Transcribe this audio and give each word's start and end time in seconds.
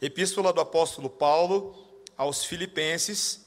Epístola 0.00 0.52
do 0.52 0.60
apóstolo 0.60 1.10
Paulo 1.10 1.76
aos 2.16 2.44
Filipenses. 2.44 3.44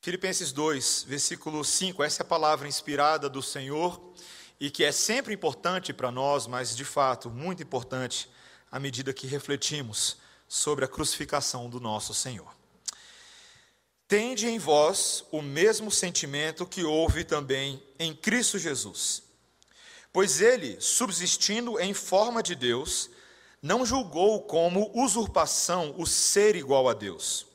Filipenses 0.00 0.52
2, 0.52 1.06
versículo 1.08 1.64
5. 1.64 2.04
Essa 2.04 2.22
é 2.22 2.24
a 2.24 2.28
palavra 2.28 2.68
inspirada 2.68 3.28
do 3.28 3.42
Senhor 3.42 4.00
e 4.60 4.70
que 4.70 4.84
é 4.84 4.92
sempre 4.92 5.34
importante 5.34 5.92
para 5.92 6.12
nós, 6.12 6.46
mas 6.46 6.76
de 6.76 6.84
fato 6.84 7.28
muito 7.28 7.64
importante 7.64 8.30
à 8.70 8.78
medida 8.78 9.12
que 9.12 9.26
refletimos 9.26 10.18
sobre 10.46 10.84
a 10.84 10.88
crucificação 10.88 11.68
do 11.68 11.80
nosso 11.80 12.14
Senhor. 12.14 12.54
Tende 14.06 14.46
em 14.46 14.56
vós 14.56 15.24
o 15.32 15.42
mesmo 15.42 15.90
sentimento 15.90 16.64
que 16.64 16.84
houve 16.84 17.24
também 17.24 17.82
em 17.98 18.14
Cristo 18.14 18.56
Jesus. 18.56 19.24
Pois 20.12 20.40
ele, 20.40 20.80
subsistindo 20.80 21.80
em 21.80 21.92
forma 21.92 22.40
de 22.40 22.54
Deus, 22.54 23.10
não 23.66 23.84
julgou 23.84 24.42
como 24.42 24.90
usurpação 24.94 25.94
o 25.98 26.06
ser 26.06 26.56
igual 26.56 26.88
a 26.88 26.94
Deus. 26.94 27.46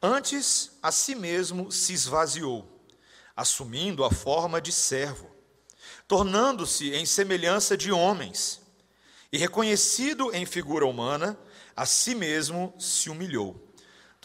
Antes, 0.00 0.72
a 0.82 0.92
si 0.92 1.14
mesmo 1.14 1.72
se 1.72 1.92
esvaziou, 1.92 2.64
assumindo 3.34 4.04
a 4.04 4.10
forma 4.10 4.60
de 4.60 4.70
servo, 4.70 5.30
tornando-se 6.06 6.92
em 6.94 7.06
semelhança 7.06 7.76
de 7.76 7.90
homens, 7.90 8.60
e 9.32 9.38
reconhecido 9.38 10.32
em 10.32 10.46
figura 10.46 10.86
humana, 10.86 11.36
a 11.74 11.84
si 11.84 12.14
mesmo 12.14 12.72
se 12.78 13.10
humilhou 13.10 13.66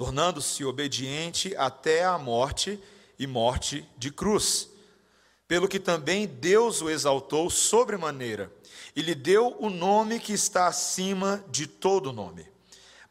tornando-se 0.02 0.66
obediente 0.66 1.55
até 1.55 2.03
a 2.03 2.17
morte 2.17 2.80
e 3.20 3.27
morte 3.27 3.88
de 4.00 4.09
cruz. 4.09 4.67
Pelo 5.48 5.67
que 5.67 5.80
também 5.80 6.25
Deus 6.25 6.81
o 6.81 6.89
exaltou 6.89 7.52
sobremaneira 7.52 8.52
e 8.95 9.02
lhe 9.02 9.16
deu 9.16 9.55
o 9.59 9.70
nome 9.70 10.20
que 10.20 10.34
está 10.34 10.68
acima 10.68 11.44
de 11.50 11.68
todo 11.68 12.12
nome, 12.12 12.48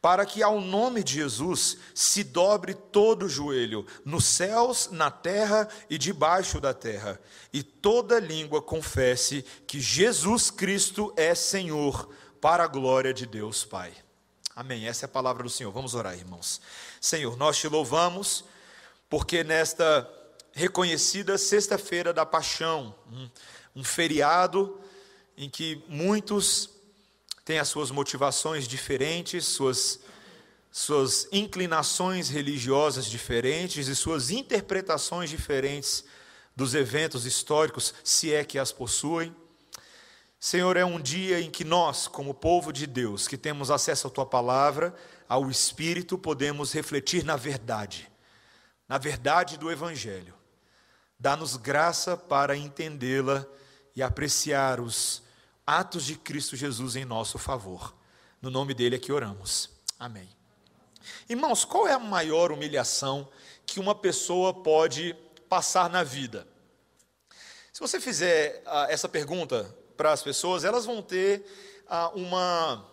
para 0.00 0.24
que 0.24 0.42
ao 0.42 0.60
nome 0.60 1.02
de 1.02 1.14
Jesus 1.14 1.76
se 1.94 2.24
dobre 2.24 2.74
todo 2.74 3.26
o 3.26 3.28
joelho, 3.28 3.86
nos 4.04 4.24
céus, 4.24 4.88
na 4.90 5.10
terra 5.10 5.68
e 5.88 5.98
debaixo 5.98 6.60
da 6.60 6.72
terra, 6.72 7.20
e 7.52 7.62
toda 7.62 8.18
língua 8.18 8.62
confesse 8.62 9.44
que 9.66 9.80
Jesus 9.80 10.50
Cristo 10.50 11.12
é 11.16 11.34
Senhor, 11.34 12.08
para 12.40 12.64
a 12.64 12.68
glória 12.68 13.12
de 13.12 13.26
Deus 13.26 13.64
Pai. 13.64 13.92
Amém. 14.56 14.86
Essa 14.86 15.04
é 15.04 15.06
a 15.06 15.08
palavra 15.08 15.42
do 15.42 15.50
Senhor. 15.50 15.70
Vamos 15.70 15.94
orar, 15.94 16.14
irmãos. 16.14 16.60
Senhor, 17.00 17.36
nós 17.36 17.58
te 17.58 17.68
louvamos 17.68 18.44
porque 19.08 19.44
nesta 19.44 20.08
reconhecida 20.52 21.36
sexta-feira 21.38 22.12
da 22.12 22.24
paixão, 22.24 22.94
um, 23.74 23.84
feriado 23.84 24.78
em 25.40 25.48
que 25.48 25.82
muitos 25.88 26.68
têm 27.46 27.58
as 27.58 27.68
suas 27.68 27.90
motivações 27.90 28.68
diferentes, 28.68 29.46
suas 29.46 30.00
suas 30.70 31.26
inclinações 31.32 32.28
religiosas 32.28 33.06
diferentes 33.06 33.88
e 33.88 33.96
suas 33.96 34.30
interpretações 34.30 35.28
diferentes 35.30 36.04
dos 36.54 36.74
eventos 36.74 37.24
históricos, 37.26 37.92
se 38.04 38.32
é 38.32 38.44
que 38.44 38.56
as 38.56 38.70
possuem. 38.70 39.34
Senhor, 40.38 40.76
é 40.76 40.84
um 40.84 41.00
dia 41.00 41.40
em 41.40 41.50
que 41.50 41.64
nós, 41.64 42.06
como 42.06 42.34
povo 42.34 42.70
de 42.70 42.86
Deus, 42.86 43.26
que 43.26 43.36
temos 43.36 43.68
acesso 43.70 44.06
à 44.06 44.10
tua 44.10 44.26
palavra, 44.26 44.94
ao 45.28 45.50
Espírito, 45.50 46.16
podemos 46.16 46.72
refletir 46.72 47.24
na 47.24 47.36
verdade, 47.36 48.08
na 48.86 48.98
verdade 48.98 49.58
do 49.58 49.72
Evangelho. 49.72 50.34
Dá-nos 51.18 51.56
graça 51.56 52.16
para 52.16 52.56
entendê-la 52.56 53.44
e 53.96 54.02
apreciar 54.02 54.78
os 54.80 55.22
atos 55.66 56.04
de 56.04 56.16
Cristo 56.16 56.56
Jesus 56.56 56.96
em 56.96 57.04
nosso 57.04 57.38
favor. 57.38 57.94
No 58.40 58.50
nome 58.50 58.74
dele 58.74 58.96
é 58.96 58.98
que 58.98 59.12
oramos. 59.12 59.70
Amém. 59.98 60.28
Irmãos, 61.28 61.64
qual 61.64 61.86
é 61.86 61.92
a 61.92 61.98
maior 61.98 62.52
humilhação 62.52 63.28
que 63.66 63.80
uma 63.80 63.94
pessoa 63.94 64.52
pode 64.52 65.14
passar 65.48 65.88
na 65.90 66.02
vida? 66.02 66.46
Se 67.72 67.80
você 67.80 68.00
fizer 68.00 68.62
uh, 68.66 68.90
essa 68.90 69.08
pergunta 69.08 69.74
para 69.96 70.12
as 70.12 70.22
pessoas, 70.22 70.64
elas 70.64 70.84
vão 70.84 71.02
ter 71.02 71.44
ah, 71.86 72.10
uma, 72.14 72.86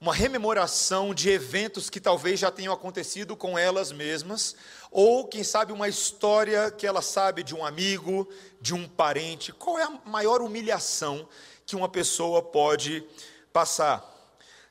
uma 0.00 0.14
rememoração 0.14 1.12
de 1.12 1.28
eventos 1.28 1.90
que 1.90 2.00
talvez 2.00 2.40
já 2.40 2.50
tenham 2.50 2.72
acontecido 2.72 3.36
com 3.36 3.58
elas 3.58 3.92
mesmas, 3.92 4.56
ou 4.90 5.26
quem 5.26 5.44
sabe 5.44 5.72
uma 5.72 5.88
história 5.88 6.70
que 6.70 6.86
ela 6.86 7.02
sabe 7.02 7.42
de 7.42 7.54
um 7.54 7.64
amigo, 7.64 8.28
de 8.60 8.74
um 8.74 8.88
parente. 8.88 9.52
Qual 9.52 9.78
é 9.78 9.84
a 9.84 10.00
maior 10.06 10.40
humilhação 10.40 11.28
que 11.68 11.76
uma 11.76 11.88
pessoa 11.88 12.40
pode 12.40 13.04
passar? 13.52 14.02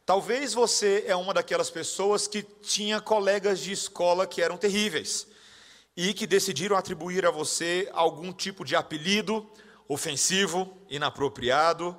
Talvez 0.03 0.55
você 0.55 1.03
é 1.05 1.15
uma 1.15 1.31
daquelas 1.31 1.69
pessoas 1.69 2.27
que 2.27 2.41
tinha 2.41 2.99
colegas 2.99 3.59
de 3.59 3.71
escola 3.71 4.25
que 4.25 4.41
eram 4.41 4.57
terríveis 4.57 5.27
e 5.95 6.11
que 6.11 6.25
decidiram 6.25 6.75
atribuir 6.75 7.23
a 7.23 7.29
você 7.29 7.87
algum 7.93 8.33
tipo 8.33 8.65
de 8.65 8.75
apelido 8.75 9.47
ofensivo, 9.87 10.75
inapropriado, 10.89 11.95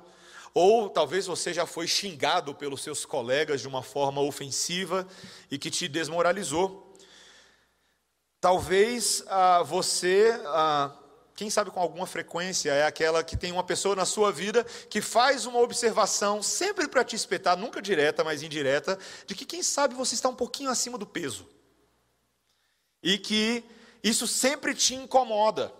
ou 0.53 0.89
talvez 0.89 1.27
você 1.27 1.53
já 1.53 1.65
foi 1.65 1.87
xingado 1.87 2.53
pelos 2.53 2.83
seus 2.83 3.05
colegas 3.05 3.61
de 3.61 3.69
uma 3.69 3.81
forma 3.81 4.19
ofensiva 4.19 5.07
e 5.49 5.57
que 5.57 5.71
te 5.71 5.87
desmoralizou. 5.87 6.93
Talvez 8.41 9.23
ah, 9.27 9.63
você, 9.63 10.37
ah, 10.47 10.93
quem 11.39 11.49
sabe 11.49 11.71
com 11.71 11.79
alguma 11.79 12.05
frequência, 12.05 12.69
é 12.69 12.85
aquela 12.85 13.23
que 13.23 13.37
tem 13.37 13.49
uma 13.49 13.63
pessoa 13.63 13.95
na 13.95 14.03
sua 14.05 14.29
vida 14.29 14.65
que 14.89 14.99
faz 14.99 15.45
uma 15.45 15.59
observação, 15.59 16.43
sempre 16.43 16.85
para 16.85 17.01
te 17.01 17.15
espetar, 17.15 17.55
nunca 17.55 17.81
direta, 17.81 18.25
mas 18.25 18.43
indireta, 18.43 18.99
de 19.25 19.33
que 19.33 19.45
quem 19.45 19.63
sabe 19.63 19.95
você 19.95 20.15
está 20.15 20.27
um 20.27 20.35
pouquinho 20.35 20.69
acima 20.69 20.97
do 20.97 21.05
peso. 21.05 21.47
E 23.01 23.17
que 23.17 23.63
isso 24.03 24.27
sempre 24.27 24.75
te 24.75 24.95
incomoda. 24.95 25.71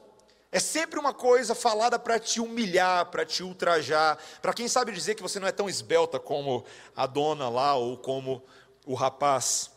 É 0.50 0.62
sempre 0.62 0.98
uma 0.98 1.14
coisa 1.14 1.54
falada 1.54 2.00
para 2.00 2.18
te 2.18 2.40
humilhar, 2.40 3.08
para 3.08 3.26
te 3.26 3.44
ultrajar, 3.44 4.18
para 4.42 4.54
quem 4.54 4.70
sabe 4.70 4.94
dizer 4.94 5.16
que 5.16 5.22
você 5.22 5.42
não 5.42 5.48
é 5.50 5.52
tão 5.52 5.68
esbelta 5.68 6.18
como 6.18 6.64
a 6.96 7.06
dona 7.06 7.50
lá 7.50 7.76
ou 7.76 7.98
como 7.98 8.42
o 8.86 8.94
rapaz. 8.94 9.70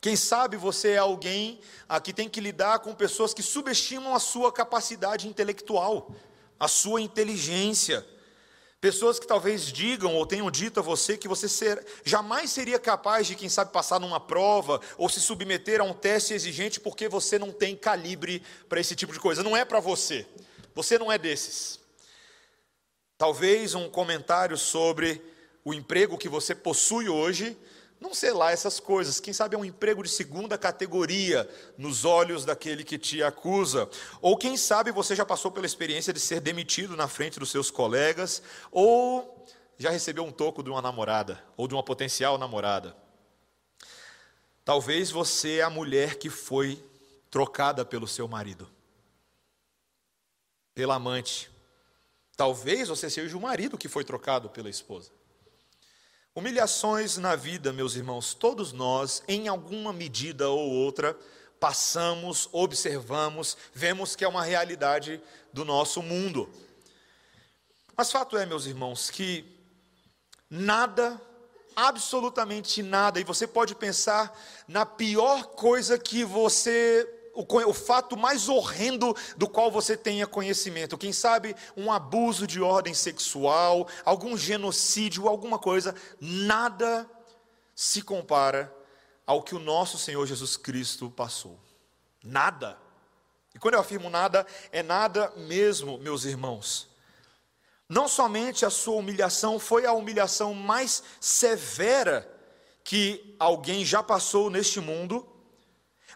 Quem 0.00 0.16
sabe 0.16 0.56
você 0.56 0.90
é 0.90 0.98
alguém 0.98 1.60
ah, 1.88 2.00
que 2.00 2.12
tem 2.12 2.28
que 2.28 2.40
lidar 2.40 2.80
com 2.80 2.94
pessoas 2.94 3.32
que 3.32 3.42
subestimam 3.42 4.14
a 4.14 4.18
sua 4.18 4.52
capacidade 4.52 5.28
intelectual, 5.28 6.14
a 6.58 6.68
sua 6.68 7.00
inteligência. 7.00 8.06
Pessoas 8.80 9.20
que 9.20 9.26
talvez 9.28 9.66
digam 9.66 10.16
ou 10.16 10.26
tenham 10.26 10.50
dito 10.50 10.80
a 10.80 10.82
você 10.82 11.16
que 11.16 11.28
você 11.28 11.48
ser, 11.48 11.86
jamais 12.04 12.50
seria 12.50 12.80
capaz 12.80 13.28
de, 13.28 13.36
quem 13.36 13.48
sabe, 13.48 13.70
passar 13.70 14.00
numa 14.00 14.18
prova 14.18 14.80
ou 14.98 15.08
se 15.08 15.20
submeter 15.20 15.80
a 15.80 15.84
um 15.84 15.92
teste 15.92 16.34
exigente 16.34 16.80
porque 16.80 17.08
você 17.08 17.38
não 17.38 17.52
tem 17.52 17.76
calibre 17.76 18.42
para 18.68 18.80
esse 18.80 18.96
tipo 18.96 19.12
de 19.12 19.20
coisa. 19.20 19.42
Não 19.42 19.56
é 19.56 19.64
para 19.64 19.78
você. 19.78 20.26
Você 20.74 20.98
não 20.98 21.12
é 21.12 21.16
desses. 21.16 21.78
Talvez 23.16 23.76
um 23.76 23.88
comentário 23.88 24.58
sobre 24.58 25.22
o 25.64 25.72
emprego 25.72 26.18
que 26.18 26.28
você 26.28 26.52
possui 26.52 27.08
hoje 27.08 27.56
não 28.02 28.12
sei 28.12 28.32
lá 28.32 28.50
essas 28.50 28.80
coisas. 28.80 29.20
Quem 29.20 29.32
sabe 29.32 29.54
é 29.54 29.58
um 29.58 29.64
emprego 29.64 30.02
de 30.02 30.08
segunda 30.08 30.58
categoria 30.58 31.48
nos 31.78 32.04
olhos 32.04 32.44
daquele 32.44 32.82
que 32.82 32.98
te 32.98 33.22
acusa. 33.22 33.88
Ou 34.20 34.36
quem 34.36 34.56
sabe 34.56 34.90
você 34.90 35.14
já 35.14 35.24
passou 35.24 35.52
pela 35.52 35.64
experiência 35.64 36.12
de 36.12 36.18
ser 36.18 36.40
demitido 36.40 36.96
na 36.96 37.06
frente 37.06 37.38
dos 37.38 37.50
seus 37.50 37.70
colegas. 37.70 38.42
Ou 38.72 39.46
já 39.78 39.90
recebeu 39.90 40.24
um 40.24 40.32
toco 40.32 40.64
de 40.64 40.68
uma 40.68 40.82
namorada. 40.82 41.42
Ou 41.56 41.68
de 41.68 41.74
uma 41.74 41.82
potencial 41.82 42.36
namorada. 42.36 42.96
Talvez 44.64 45.10
você 45.10 45.58
é 45.58 45.62
a 45.62 45.70
mulher 45.70 46.16
que 46.16 46.28
foi 46.28 46.84
trocada 47.30 47.84
pelo 47.84 48.08
seu 48.08 48.26
marido. 48.26 48.68
Pela 50.74 50.96
amante. 50.96 51.48
Talvez 52.36 52.88
você 52.88 53.08
seja 53.08 53.36
o 53.36 53.40
marido 53.40 53.78
que 53.78 53.88
foi 53.88 54.02
trocado 54.02 54.48
pela 54.48 54.68
esposa. 54.68 55.12
Humilhações 56.34 57.18
na 57.18 57.36
vida, 57.36 57.74
meus 57.74 57.94
irmãos, 57.94 58.32
todos 58.32 58.72
nós, 58.72 59.22
em 59.28 59.48
alguma 59.48 59.92
medida 59.92 60.48
ou 60.48 60.70
outra, 60.70 61.14
passamos, 61.60 62.48
observamos, 62.52 63.54
vemos 63.74 64.16
que 64.16 64.24
é 64.24 64.28
uma 64.28 64.42
realidade 64.42 65.20
do 65.52 65.62
nosso 65.62 66.02
mundo. 66.02 66.48
Mas 67.94 68.10
fato 68.10 68.38
é, 68.38 68.46
meus 68.46 68.64
irmãos, 68.64 69.10
que 69.10 69.44
nada, 70.48 71.20
absolutamente 71.76 72.82
nada, 72.82 73.20
e 73.20 73.24
você 73.24 73.46
pode 73.46 73.74
pensar 73.74 74.34
na 74.66 74.86
pior 74.86 75.48
coisa 75.48 75.98
que 75.98 76.24
você 76.24 77.06
o, 77.34 77.44
o 77.68 77.72
fato 77.72 78.16
mais 78.16 78.48
horrendo 78.48 79.14
do 79.36 79.48
qual 79.48 79.70
você 79.70 79.96
tenha 79.96 80.26
conhecimento. 80.26 80.98
Quem 80.98 81.12
sabe 81.12 81.56
um 81.76 81.90
abuso 81.90 82.46
de 82.46 82.60
ordem 82.60 82.94
sexual, 82.94 83.88
algum 84.04 84.36
genocídio, 84.36 85.28
alguma 85.28 85.58
coisa, 85.58 85.94
nada 86.20 87.08
se 87.74 88.02
compara 88.02 88.74
ao 89.26 89.42
que 89.42 89.54
o 89.54 89.58
nosso 89.58 89.98
Senhor 89.98 90.26
Jesus 90.26 90.56
Cristo 90.56 91.10
passou. 91.10 91.58
Nada. 92.22 92.78
E 93.54 93.58
quando 93.58 93.74
eu 93.74 93.80
afirmo 93.80 94.10
nada, 94.10 94.46
é 94.70 94.82
nada 94.82 95.32
mesmo, 95.36 95.98
meus 95.98 96.24
irmãos. 96.24 96.90
não 97.88 98.08
somente 98.08 98.64
a 98.64 98.70
sua 98.70 98.96
humilhação 98.96 99.58
foi 99.58 99.84
a 99.84 99.92
humilhação 99.92 100.54
mais 100.54 101.02
severa 101.20 102.26
que 102.82 103.36
alguém 103.38 103.84
já 103.84 104.02
passou 104.02 104.48
neste 104.48 104.80
mundo, 104.80 105.28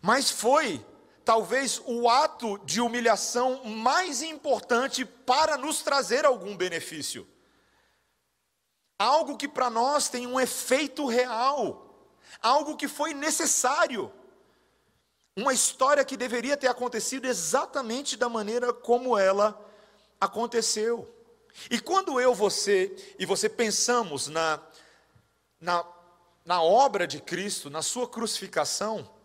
mas 0.01 0.31
foi 0.31 0.85
talvez 1.27 1.83
o 1.85 2.09
ato 2.09 2.57
de 2.59 2.81
humilhação 2.81 3.65
mais 3.65 4.23
importante 4.23 5.05
para 5.05 5.59
nos 5.59 5.83
trazer 5.83 6.25
algum 6.25 6.57
benefício. 6.57 7.27
Algo 8.97 9.37
que 9.37 9.49
para 9.49 9.69
nós 9.69 10.09
tem 10.09 10.25
um 10.25 10.39
efeito 10.39 11.05
real, 11.05 12.09
algo 12.41 12.77
que 12.77 12.87
foi 12.87 13.13
necessário. 13.13 14.13
Uma 15.35 15.53
história 15.53 16.05
que 16.05 16.17
deveria 16.17 16.57
ter 16.57 16.69
acontecido 16.69 17.27
exatamente 17.27 18.17
da 18.17 18.29
maneira 18.29 18.73
como 18.73 19.19
ela 19.19 19.61
aconteceu. 20.21 21.13
E 21.69 21.81
quando 21.81 22.21
eu, 22.21 22.37
você 22.37 22.95
e 23.19 23.27
você 23.27 23.49
pensamos 23.49 24.29
na, 24.29 24.61
na, 25.61 25.85
na 26.45 26.63
obra 26.63 27.05
de 27.05 27.21
Cristo, 27.21 27.69
na 27.69 27.83
sua 27.83 28.09
crucificação, 28.09 29.16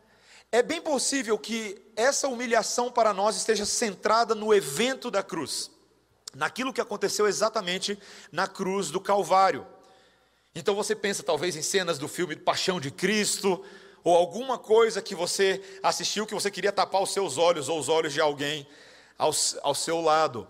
é 0.51 0.61
bem 0.61 0.81
possível 0.81 1.37
que 1.37 1.81
essa 1.95 2.27
humilhação 2.27 2.91
para 2.91 3.13
nós 3.13 3.37
esteja 3.37 3.65
centrada 3.65 4.35
no 4.35 4.53
evento 4.53 5.09
da 5.09 5.23
cruz, 5.23 5.71
naquilo 6.35 6.73
que 6.73 6.81
aconteceu 6.81 7.27
exatamente 7.27 7.97
na 8.31 8.47
cruz 8.47 8.89
do 8.89 8.99
Calvário. 8.99 9.65
Então 10.53 10.75
você 10.75 10.93
pensa 10.93 11.23
talvez 11.23 11.55
em 11.55 11.61
cenas 11.61 11.97
do 11.97 12.07
filme 12.07 12.35
Paixão 12.35 12.79
de 12.79 12.91
Cristo, 12.91 13.63
ou 14.03 14.15
alguma 14.15 14.57
coisa 14.57 15.01
que 15.01 15.15
você 15.15 15.61
assistiu 15.81 16.25
que 16.25 16.33
você 16.33 16.51
queria 16.51 16.71
tapar 16.71 17.01
os 17.01 17.13
seus 17.13 17.37
olhos 17.37 17.69
ou 17.69 17.79
os 17.79 17.87
olhos 17.87 18.11
de 18.11 18.19
alguém 18.19 18.67
ao, 19.17 19.31
ao 19.61 19.75
seu 19.75 20.01
lado. 20.01 20.47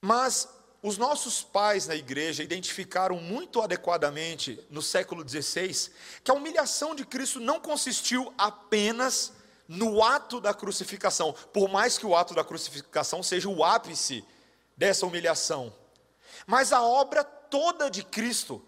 Mas 0.00 0.48
os 0.82 0.98
nossos 0.98 1.42
pais 1.42 1.86
na 1.86 1.94
igreja 1.94 2.42
identificaram 2.42 3.16
muito 3.16 3.60
adequadamente 3.62 4.58
no 4.68 4.82
século 4.82 5.26
XVI 5.26 5.92
que 6.24 6.30
a 6.30 6.34
humilhação 6.34 6.94
de 6.94 7.06
Cristo 7.06 7.38
não 7.38 7.60
consistiu 7.60 8.34
apenas 8.36 9.32
no 9.68 10.02
ato 10.02 10.40
da 10.40 10.52
crucificação, 10.52 11.32
por 11.52 11.68
mais 11.68 11.96
que 11.96 12.04
o 12.04 12.16
ato 12.16 12.34
da 12.34 12.42
crucificação 12.42 13.22
seja 13.22 13.48
o 13.48 13.62
ápice 13.62 14.24
dessa 14.76 15.06
humilhação, 15.06 15.72
mas 16.46 16.72
a 16.72 16.82
obra 16.82 17.22
toda 17.22 17.88
de 17.88 18.02
Cristo, 18.02 18.60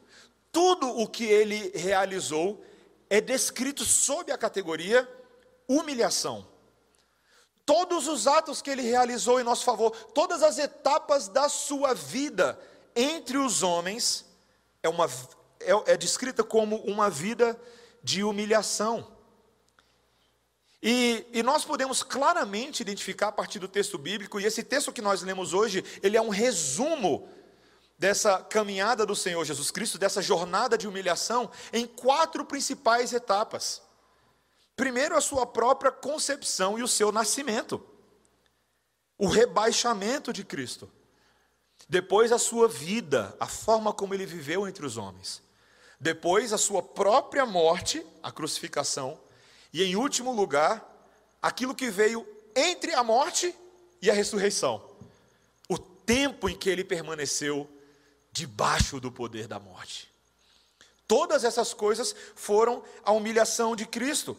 tudo 0.52 0.88
o 0.88 1.08
que 1.08 1.24
ele 1.24 1.72
realizou, 1.74 2.64
é 3.10 3.20
descrito 3.20 3.84
sob 3.84 4.30
a 4.30 4.38
categoria 4.38 5.08
humilhação. 5.66 6.46
Todos 7.66 8.08
os 8.08 8.26
atos 8.26 8.60
que 8.60 8.70
ele 8.70 8.82
realizou 8.82 9.40
em 9.40 9.44
nosso 9.44 9.64
favor, 9.64 9.90
todas 10.12 10.42
as 10.42 10.58
etapas 10.58 11.28
da 11.28 11.48
sua 11.48 11.94
vida 11.94 12.58
entre 12.94 13.38
os 13.38 13.62
homens, 13.62 14.26
é, 14.82 14.88
uma, 14.88 15.06
é, 15.60 15.92
é 15.92 15.96
descrita 15.96 16.44
como 16.44 16.76
uma 16.82 17.08
vida 17.08 17.58
de 18.02 18.22
humilhação. 18.22 19.14
E, 20.82 21.26
e, 21.32 21.42
nós 21.42 21.64
podemos 21.64 22.02
claramente 22.02 22.82
identificar 22.82 23.28
a 23.28 23.32
partir 23.32 23.58
do 23.58 23.66
texto 23.66 23.96
bíblico, 23.96 24.38
e 24.38 24.44
esse 24.44 24.62
texto 24.62 24.92
que 24.92 25.00
nós 25.00 25.22
lemos 25.22 25.54
hoje, 25.54 25.82
ele 26.02 26.18
é 26.18 26.20
um 26.20 26.28
resumo 26.28 27.26
dessa 27.98 28.42
caminhada 28.42 29.06
do 29.06 29.16
Senhor 29.16 29.42
Jesus 29.46 29.70
Cristo, 29.70 29.96
dessa 29.96 30.20
jornada 30.20 30.76
de 30.76 30.86
humilhação, 30.86 31.50
em 31.72 31.86
quatro 31.86 32.44
principais 32.44 33.14
etapas. 33.14 33.80
Primeiro, 34.76 35.16
a 35.16 35.20
sua 35.20 35.46
própria 35.46 35.92
concepção 35.92 36.78
e 36.78 36.82
o 36.82 36.88
seu 36.88 37.12
nascimento, 37.12 37.84
o 39.16 39.26
rebaixamento 39.26 40.32
de 40.32 40.44
Cristo. 40.44 40.90
Depois, 41.88 42.32
a 42.32 42.38
sua 42.38 42.66
vida, 42.66 43.36
a 43.38 43.46
forma 43.46 43.92
como 43.92 44.14
ele 44.14 44.26
viveu 44.26 44.66
entre 44.66 44.84
os 44.84 44.96
homens. 44.96 45.42
Depois, 46.00 46.52
a 46.52 46.58
sua 46.58 46.82
própria 46.82 47.46
morte, 47.46 48.04
a 48.22 48.32
crucificação. 48.32 49.18
E, 49.72 49.82
em 49.82 49.96
último 49.96 50.32
lugar, 50.32 50.84
aquilo 51.40 51.74
que 51.74 51.90
veio 51.90 52.26
entre 52.56 52.94
a 52.94 53.04
morte 53.04 53.54
e 54.00 54.10
a 54.10 54.14
ressurreição. 54.14 54.82
O 55.68 55.78
tempo 55.78 56.48
em 56.48 56.56
que 56.56 56.68
ele 56.68 56.84
permaneceu 56.84 57.68
debaixo 58.32 58.98
do 58.98 59.12
poder 59.12 59.46
da 59.46 59.60
morte. 59.60 60.12
Todas 61.06 61.44
essas 61.44 61.72
coisas 61.72 62.14
foram 62.34 62.82
a 63.04 63.12
humilhação 63.12 63.76
de 63.76 63.86
Cristo. 63.86 64.36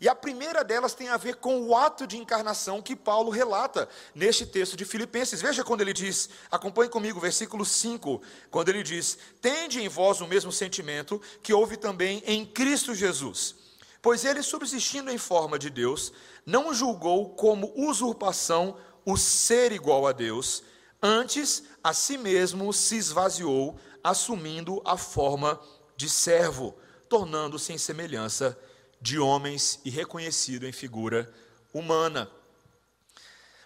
E 0.00 0.08
a 0.08 0.14
primeira 0.14 0.62
delas 0.62 0.94
tem 0.94 1.08
a 1.08 1.16
ver 1.16 1.36
com 1.36 1.60
o 1.62 1.76
ato 1.76 2.06
de 2.06 2.16
encarnação 2.16 2.80
que 2.80 2.94
Paulo 2.94 3.30
relata 3.30 3.88
neste 4.14 4.46
texto 4.46 4.76
de 4.76 4.84
Filipenses. 4.84 5.42
Veja 5.42 5.64
quando 5.64 5.80
ele 5.80 5.92
diz, 5.92 6.28
acompanhe 6.50 6.88
comigo, 6.88 7.18
versículo 7.18 7.64
5, 7.64 8.22
quando 8.50 8.68
ele 8.68 8.82
diz: 8.82 9.18
Tende 9.40 9.80
em 9.80 9.88
vós 9.88 10.20
o 10.20 10.26
mesmo 10.28 10.52
sentimento 10.52 11.20
que 11.42 11.52
houve 11.52 11.76
também 11.76 12.22
em 12.26 12.46
Cristo 12.46 12.94
Jesus. 12.94 13.56
Pois 14.00 14.24
ele, 14.24 14.42
subsistindo 14.42 15.10
em 15.10 15.18
forma 15.18 15.58
de 15.58 15.68
Deus, 15.68 16.12
não 16.46 16.72
julgou 16.72 17.30
como 17.30 17.72
usurpação 17.76 18.76
o 19.04 19.16
ser 19.16 19.72
igual 19.72 20.06
a 20.06 20.12
Deus, 20.12 20.62
antes 21.02 21.64
a 21.82 21.92
si 21.92 22.16
mesmo 22.16 22.72
se 22.72 22.96
esvaziou, 22.96 23.76
assumindo 24.02 24.80
a 24.84 24.96
forma 24.96 25.60
de 25.96 26.08
servo, 26.08 26.76
tornando-se 27.08 27.72
em 27.72 27.78
semelhança 27.78 28.50
de 28.50 28.77
homens 29.18 29.80
e 29.84 29.90
reconhecido 29.90 30.66
em 30.66 30.72
figura 30.72 31.32
humana. 31.72 32.30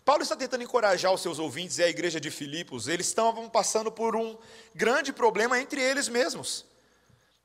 Paulo 0.04 0.22
está 0.22 0.34
tentando 0.34 0.64
encorajar 0.64 1.12
os 1.12 1.20
seus 1.20 1.38
ouvintes 1.38 1.78
e 1.78 1.82
a 1.82 1.88
igreja 1.88 2.20
de 2.20 2.30
Filipos, 2.30 2.88
eles 2.88 3.06
estavam 3.06 3.48
passando 3.48 3.90
por 3.90 4.16
um 4.16 4.36
grande 4.74 5.12
problema 5.12 5.60
entre 5.60 5.80
eles 5.80 6.08
mesmos. 6.08 6.66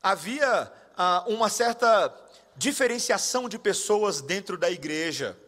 Havia 0.02 0.72
ah, 0.96 1.24
uma 1.28 1.48
certa 1.48 2.12
diferenciação 2.56 3.48
de 3.48 3.58
pessoas 3.58 4.20
dentro 4.20 4.58
da 4.58 4.68
igreja. 4.68 5.38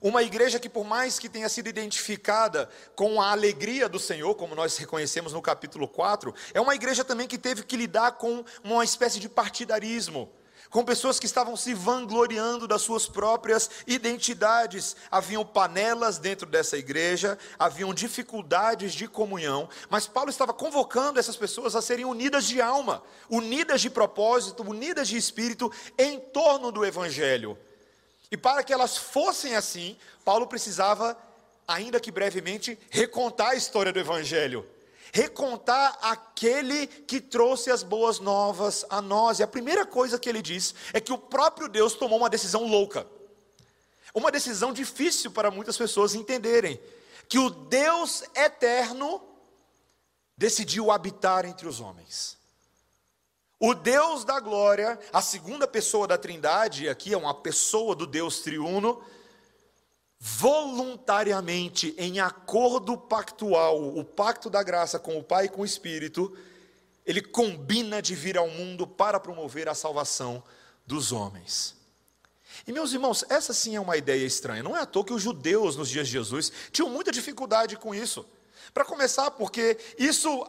Uma 0.00 0.22
igreja 0.22 0.58
que, 0.58 0.68
por 0.68 0.84
mais 0.84 1.18
que 1.18 1.28
tenha 1.28 1.48
sido 1.48 1.68
identificada 1.68 2.68
com 2.94 3.20
a 3.20 3.30
alegria 3.32 3.88
do 3.88 3.98
Senhor, 3.98 4.34
como 4.34 4.54
nós 4.54 4.76
reconhecemos 4.78 5.32
no 5.32 5.42
capítulo 5.42 5.86
4, 5.86 6.34
é 6.54 6.60
uma 6.60 6.74
igreja 6.74 7.04
também 7.04 7.28
que 7.28 7.36
teve 7.36 7.64
que 7.64 7.76
lidar 7.76 8.12
com 8.12 8.44
uma 8.64 8.84
espécie 8.84 9.20
de 9.20 9.28
partidarismo 9.28 10.32
com 10.70 10.84
pessoas 10.84 11.18
que 11.18 11.26
estavam 11.26 11.56
se 11.56 11.72
vangloriando 11.74 12.68
das 12.68 12.82
suas 12.82 13.06
próprias 13.06 13.70
identidades. 13.86 14.96
Haviam 15.10 15.44
panelas 15.44 16.18
dentro 16.18 16.46
dessa 16.46 16.76
igreja, 16.76 17.38
haviam 17.58 17.94
dificuldades 17.94 18.92
de 18.92 19.08
comunhão, 19.08 19.68
mas 19.88 20.06
Paulo 20.06 20.30
estava 20.30 20.52
convocando 20.52 21.18
essas 21.18 21.36
pessoas 21.36 21.74
a 21.74 21.82
serem 21.82 22.04
unidas 22.04 22.44
de 22.44 22.60
alma, 22.60 23.02
unidas 23.28 23.80
de 23.80 23.90
propósito, 23.90 24.62
unidas 24.62 25.08
de 25.08 25.16
espírito 25.16 25.72
em 25.96 26.18
torno 26.18 26.70
do 26.70 26.84
evangelho. 26.84 27.58
E 28.30 28.36
para 28.36 28.62
que 28.62 28.72
elas 28.72 28.96
fossem 28.96 29.56
assim, 29.56 29.96
Paulo 30.24 30.46
precisava, 30.46 31.16
ainda 31.66 31.98
que 31.98 32.10
brevemente, 32.10 32.78
recontar 32.90 33.50
a 33.50 33.56
história 33.56 33.92
do 33.92 33.98
evangelho 33.98 34.66
recontar 35.12 35.98
aquele 36.02 36.86
que 36.86 37.20
trouxe 37.20 37.70
as 37.70 37.82
boas 37.82 38.18
novas 38.18 38.84
a 38.90 39.00
nós. 39.00 39.38
E 39.38 39.42
a 39.42 39.46
primeira 39.46 39.86
coisa 39.86 40.18
que 40.18 40.28
ele 40.28 40.42
diz 40.42 40.74
é 40.92 41.00
que 41.00 41.12
o 41.12 41.18
próprio 41.18 41.68
Deus 41.68 41.94
tomou 41.94 42.18
uma 42.18 42.30
decisão 42.30 42.66
louca. 42.66 43.06
Uma 44.14 44.30
decisão 44.30 44.72
difícil 44.72 45.30
para 45.30 45.50
muitas 45.50 45.76
pessoas 45.76 46.14
entenderem, 46.14 46.80
que 47.28 47.38
o 47.38 47.50
Deus 47.50 48.22
eterno 48.34 49.22
decidiu 50.36 50.90
habitar 50.90 51.44
entre 51.44 51.68
os 51.68 51.80
homens. 51.80 52.38
O 53.60 53.74
Deus 53.74 54.24
da 54.24 54.38
glória, 54.38 54.98
a 55.12 55.20
segunda 55.20 55.66
pessoa 55.66 56.06
da 56.06 56.16
Trindade, 56.16 56.88
aqui 56.88 57.12
é 57.12 57.18
uma 57.18 57.34
pessoa 57.34 57.94
do 57.94 58.06
Deus 58.06 58.40
triuno, 58.40 59.02
voluntariamente, 60.20 61.94
em 61.96 62.18
acordo 62.18 62.96
pactual, 62.96 63.96
o 63.96 64.04
pacto 64.04 64.50
da 64.50 64.62
graça 64.62 64.98
com 64.98 65.16
o 65.18 65.22
Pai 65.22 65.44
e 65.46 65.48
com 65.48 65.62
o 65.62 65.64
Espírito, 65.64 66.36
ele 67.06 67.22
combina 67.22 68.02
de 68.02 68.14
vir 68.14 68.36
ao 68.36 68.48
mundo 68.48 68.86
para 68.86 69.20
promover 69.20 69.68
a 69.68 69.74
salvação 69.74 70.42
dos 70.84 71.12
homens. 71.12 71.76
E 72.66 72.72
meus 72.72 72.92
irmãos, 72.92 73.24
essa 73.28 73.54
sim 73.54 73.76
é 73.76 73.80
uma 73.80 73.96
ideia 73.96 74.26
estranha. 74.26 74.62
Não 74.62 74.76
é 74.76 74.80
à 74.80 74.86
toa 74.86 75.04
que 75.04 75.12
os 75.12 75.22
judeus 75.22 75.76
nos 75.76 75.88
dias 75.88 76.06
de 76.06 76.12
Jesus 76.12 76.52
tinham 76.72 76.90
muita 76.90 77.12
dificuldade 77.12 77.76
com 77.76 77.94
isso. 77.94 78.26
Para 78.74 78.84
começar, 78.84 79.30
porque 79.30 79.78
isso 79.98 80.46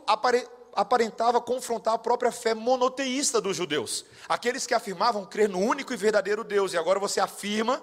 aparentava 0.75 1.39
confrontar 1.39 1.93
a 1.93 1.99
própria 1.99 2.31
fé 2.31 2.53
monoteísta 2.53 3.39
dos 3.39 3.55
judeus. 3.55 4.03
Aqueles 4.27 4.65
que 4.65 4.73
afirmavam 4.73 5.25
crer 5.25 5.47
no 5.47 5.59
único 5.59 5.93
e 5.93 5.97
verdadeiro 5.97 6.43
Deus, 6.43 6.73
e 6.73 6.77
agora 6.77 6.99
você 6.99 7.19
afirma 7.19 7.81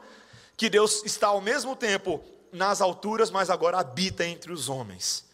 que 0.57 0.71
Deus 0.71 1.05
está 1.05 1.29
ao 1.29 1.41
mesmo 1.41 1.77
tempo 1.77 2.25
nas 2.53 2.81
alturas, 2.81 3.31
mas 3.31 3.51
agora 3.51 3.79
habita 3.79 4.25
entre 4.25 4.53
os 4.53 4.69
homens. 4.69 5.25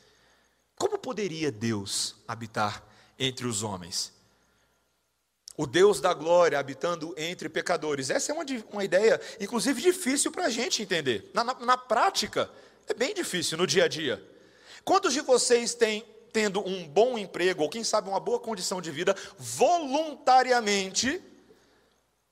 Como 0.77 0.99
poderia 0.99 1.53
Deus 1.53 2.17
habitar 2.27 2.83
entre 3.19 3.47
os 3.47 3.63
homens? 3.63 4.13
O 5.57 5.67
Deus 5.67 6.01
da 6.01 6.13
glória 6.13 6.59
habitando 6.59 7.15
entre 7.17 7.49
pecadores. 7.49 8.11
Essa 8.11 8.33
é 8.33 8.35
uma, 8.35 8.45
uma 8.73 8.85
ideia, 8.85 9.21
inclusive, 9.39 9.81
difícil 9.81 10.33
para 10.33 10.47
a 10.47 10.51
gente 10.51 10.83
entender. 10.83 11.31
Na, 11.33 11.45
na, 11.45 11.55
na 11.55 11.77
prática, 11.77 12.51
é 12.89 12.95
bem 12.95 13.15
difícil 13.15 13.59
no 13.59 13.67
dia 13.67 13.85
a 13.85 13.89
dia. 13.89 14.21
Quantos 14.85 15.13
de 15.13 15.21
vocês 15.21 15.75
têm 15.75 16.05
tendo 16.33 16.67
um 16.67 16.89
bom 16.89 17.19
emprego, 17.19 17.63
ou 17.63 17.69
quem 17.69 17.85
sabe 17.85 18.09
uma 18.09 18.19
boa 18.19 18.41
condição 18.41 18.81
de 18.81 18.91
vida, 18.91 19.15
voluntariamente 19.39 21.23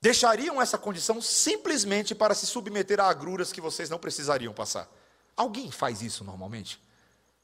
deixariam 0.00 0.60
essa 0.60 0.78
condição 0.78 1.20
simplesmente 1.20 2.14
para 2.14 2.34
se 2.34 2.46
submeter 2.46 3.00
a 3.00 3.08
agruras 3.08 3.52
que 3.52 3.60
vocês 3.60 3.90
não 3.90 3.98
precisariam 3.98 4.52
passar. 4.52 4.90
Alguém 5.36 5.70
faz 5.70 6.02
isso 6.02 6.24
normalmente? 6.24 6.80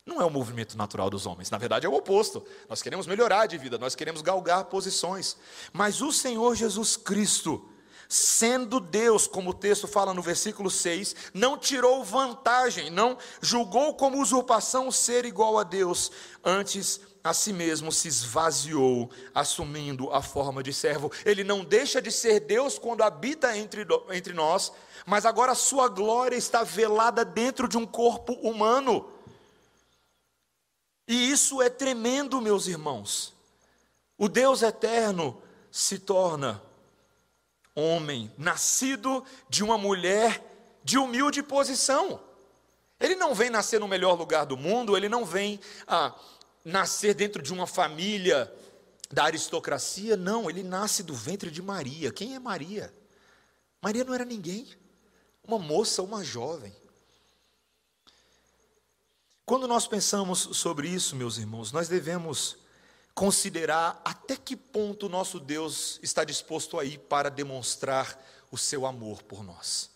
Não 0.04 0.20
é 0.20 0.24
o 0.24 0.30
movimento 0.30 0.76
natural 0.76 1.10
dos 1.10 1.26
homens, 1.26 1.50
na 1.50 1.58
verdade 1.58 1.84
é 1.84 1.88
o 1.88 1.94
oposto. 1.94 2.46
Nós 2.68 2.80
queremos 2.80 3.06
melhorar 3.06 3.46
de 3.46 3.58
vida, 3.58 3.76
nós 3.76 3.96
queremos 3.96 4.22
galgar 4.22 4.64
posições. 4.66 5.36
Mas 5.72 6.00
o 6.00 6.12
Senhor 6.12 6.54
Jesus 6.54 6.96
Cristo, 6.96 7.68
sendo 8.08 8.78
Deus, 8.78 9.26
como 9.26 9.50
o 9.50 9.54
texto 9.54 9.88
fala 9.88 10.14
no 10.14 10.22
versículo 10.22 10.70
6, 10.70 11.16
não 11.34 11.58
tirou 11.58 12.04
vantagem, 12.04 12.88
não 12.88 13.18
julgou 13.40 13.94
como 13.94 14.22
usurpação 14.22 14.92
ser 14.92 15.24
igual 15.24 15.58
a 15.58 15.64
Deus, 15.64 16.12
antes 16.44 17.00
a 17.26 17.34
si 17.34 17.52
mesmo 17.52 17.90
se 17.90 18.06
esvaziou, 18.08 19.10
assumindo 19.34 20.12
a 20.12 20.22
forma 20.22 20.62
de 20.62 20.72
servo. 20.72 21.10
Ele 21.24 21.42
não 21.42 21.64
deixa 21.64 22.00
de 22.00 22.12
ser 22.12 22.40
Deus 22.40 22.78
quando 22.78 23.02
habita 23.02 23.56
entre, 23.56 23.86
entre 24.10 24.32
nós, 24.32 24.72
mas 25.04 25.26
agora 25.26 25.52
a 25.52 25.56
sua 25.56 25.88
glória 25.88 26.36
está 26.36 26.62
velada 26.62 27.24
dentro 27.24 27.66
de 27.66 27.76
um 27.76 27.84
corpo 27.84 28.32
humano. 28.34 29.10
E 31.08 31.30
isso 31.30 31.60
é 31.60 31.68
tremendo, 31.68 32.40
meus 32.40 32.66
irmãos. 32.66 33.34
O 34.16 34.28
Deus 34.28 34.62
eterno 34.62 35.42
se 35.70 35.98
torna 35.98 36.62
homem, 37.74 38.32
nascido 38.38 39.24
de 39.48 39.62
uma 39.62 39.76
mulher 39.76 40.42
de 40.82 40.96
humilde 40.96 41.42
posição. 41.42 42.20
Ele 42.98 43.14
não 43.14 43.34
vem 43.34 43.50
nascer 43.50 43.78
no 43.78 43.88
melhor 43.88 44.16
lugar 44.16 44.46
do 44.46 44.56
mundo, 44.56 44.96
ele 44.96 45.08
não 45.08 45.24
vem 45.24 45.60
ah, 45.86 46.14
nascer 46.66 47.14
dentro 47.14 47.40
de 47.40 47.52
uma 47.52 47.66
família 47.66 48.52
da 49.08 49.24
aristocracia, 49.24 50.16
não, 50.16 50.50
ele 50.50 50.64
nasce 50.64 51.04
do 51.04 51.14
ventre 51.14 51.48
de 51.48 51.62
Maria. 51.62 52.10
Quem 52.10 52.34
é 52.34 52.40
Maria? 52.40 52.92
Maria 53.80 54.02
não 54.02 54.12
era 54.12 54.24
ninguém, 54.24 54.66
uma 55.44 55.60
moça, 55.60 56.02
uma 56.02 56.24
jovem. 56.24 56.74
Quando 59.44 59.68
nós 59.68 59.86
pensamos 59.86 60.40
sobre 60.40 60.88
isso, 60.88 61.14
meus 61.14 61.38
irmãos, 61.38 61.70
nós 61.70 61.86
devemos 61.86 62.56
considerar 63.14 64.00
até 64.04 64.36
que 64.36 64.56
ponto 64.56 65.08
nosso 65.08 65.38
Deus 65.38 66.00
está 66.02 66.24
disposto 66.24 66.80
a 66.80 66.84
ir 66.84 66.98
para 66.98 67.30
demonstrar 67.30 68.20
o 68.50 68.58
seu 68.58 68.84
amor 68.84 69.22
por 69.22 69.44
nós. 69.44 69.88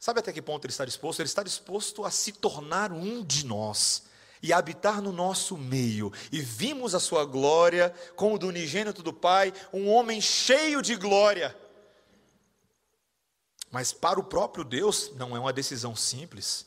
Sabe 0.00 0.20
até 0.20 0.32
que 0.32 0.40
ponto 0.40 0.64
ele 0.64 0.72
está 0.72 0.86
disposto? 0.86 1.20
Ele 1.20 1.28
está 1.28 1.42
disposto 1.42 2.02
a 2.02 2.10
se 2.10 2.32
tornar 2.32 2.92
um 2.92 3.22
de 3.22 3.44
nós 3.44 4.04
e 4.44 4.52
habitar 4.52 5.00
no 5.00 5.10
nosso 5.10 5.56
meio. 5.56 6.12
E 6.30 6.38
vimos 6.38 6.94
a 6.94 7.00
sua 7.00 7.24
glória 7.24 7.94
como 8.14 8.38
do 8.38 8.46
unigênito 8.46 9.02
do 9.02 9.10
Pai, 9.10 9.54
um 9.72 9.88
homem 9.88 10.20
cheio 10.20 10.82
de 10.82 10.94
glória. 10.96 11.56
Mas 13.70 13.90
para 13.90 14.20
o 14.20 14.24
próprio 14.24 14.62
Deus 14.62 15.10
não 15.16 15.34
é 15.34 15.40
uma 15.40 15.50
decisão 15.50 15.96
simples. 15.96 16.66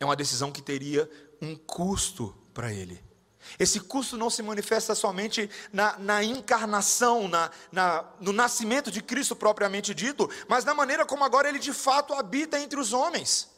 É 0.00 0.04
uma 0.06 0.16
decisão 0.16 0.50
que 0.50 0.62
teria 0.62 1.08
um 1.42 1.54
custo 1.54 2.34
para 2.54 2.72
ele. 2.72 3.04
Esse 3.58 3.80
custo 3.80 4.16
não 4.16 4.30
se 4.30 4.42
manifesta 4.42 4.94
somente 4.94 5.50
na, 5.70 5.98
na 5.98 6.24
encarnação, 6.24 7.28
na, 7.28 7.50
na, 7.70 8.02
no 8.18 8.32
nascimento 8.32 8.90
de 8.90 9.02
Cristo 9.02 9.36
propriamente 9.36 9.92
dito, 9.92 10.28
mas 10.48 10.64
na 10.64 10.72
maneira 10.72 11.04
como 11.04 11.22
agora 11.22 11.50
ele 11.50 11.58
de 11.58 11.74
fato 11.74 12.14
habita 12.14 12.58
entre 12.58 12.80
os 12.80 12.94
homens. 12.94 13.57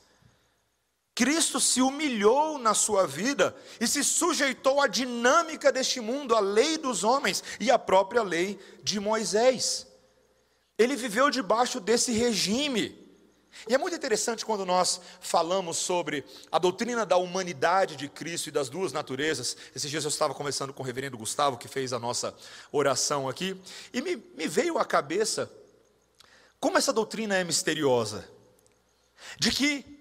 Cristo 1.20 1.60
se 1.60 1.82
humilhou 1.82 2.56
na 2.56 2.72
sua 2.72 3.06
vida 3.06 3.54
e 3.78 3.86
se 3.86 4.02
sujeitou 4.02 4.80
à 4.80 4.86
dinâmica 4.86 5.70
deste 5.70 6.00
mundo, 6.00 6.34
à 6.34 6.40
lei 6.40 6.78
dos 6.78 7.04
homens 7.04 7.44
e 7.60 7.70
à 7.70 7.78
própria 7.78 8.22
lei 8.22 8.58
de 8.82 8.98
Moisés. 8.98 9.86
Ele 10.78 10.96
viveu 10.96 11.28
debaixo 11.28 11.78
desse 11.78 12.10
regime. 12.10 12.98
E 13.68 13.74
é 13.74 13.76
muito 13.76 13.94
interessante 13.94 14.46
quando 14.46 14.64
nós 14.64 14.98
falamos 15.20 15.76
sobre 15.76 16.24
a 16.50 16.58
doutrina 16.58 17.04
da 17.04 17.18
humanidade 17.18 17.96
de 17.96 18.08
Cristo 18.08 18.46
e 18.46 18.52
das 18.52 18.70
duas 18.70 18.90
naturezas. 18.90 19.58
Esses 19.76 19.90
dias 19.90 20.04
eu 20.04 20.08
estava 20.08 20.32
conversando 20.32 20.72
com 20.72 20.82
o 20.82 20.86
reverendo 20.86 21.18
Gustavo, 21.18 21.58
que 21.58 21.68
fez 21.68 21.92
a 21.92 21.98
nossa 21.98 22.34
oração 22.72 23.28
aqui, 23.28 23.60
e 23.92 24.00
me, 24.00 24.16
me 24.16 24.48
veio 24.48 24.78
à 24.78 24.86
cabeça 24.86 25.52
como 26.58 26.78
essa 26.78 26.94
doutrina 26.94 27.36
é 27.36 27.44
misteriosa. 27.44 28.26
De 29.38 29.50
que 29.50 29.99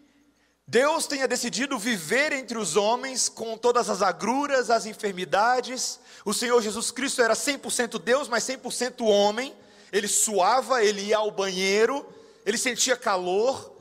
Deus 0.70 1.08
tenha 1.08 1.28
decidido 1.28 1.80
viver 1.80 2.32
entre 2.32 2.56
os 2.56 2.76
homens 2.76 3.28
com 3.28 3.58
todas 3.58 3.90
as 3.90 4.04
agruras, 4.04 4.70
as 4.70 4.86
enfermidades. 4.86 6.00
O 6.24 6.32
Senhor 6.32 6.62
Jesus 6.62 6.92
Cristo 6.92 7.24
era 7.24 7.34
100% 7.34 7.98
Deus, 8.00 8.28
mas 8.28 8.44
100% 8.44 9.04
homem. 9.04 9.52
Ele 9.92 10.08
suava, 10.08 10.84
ele 10.84 11.06
ia 11.06 11.18
ao 11.18 11.32
banheiro, 11.32 12.08
ele 12.46 12.56
sentia 12.56 12.96
calor. 12.96 13.76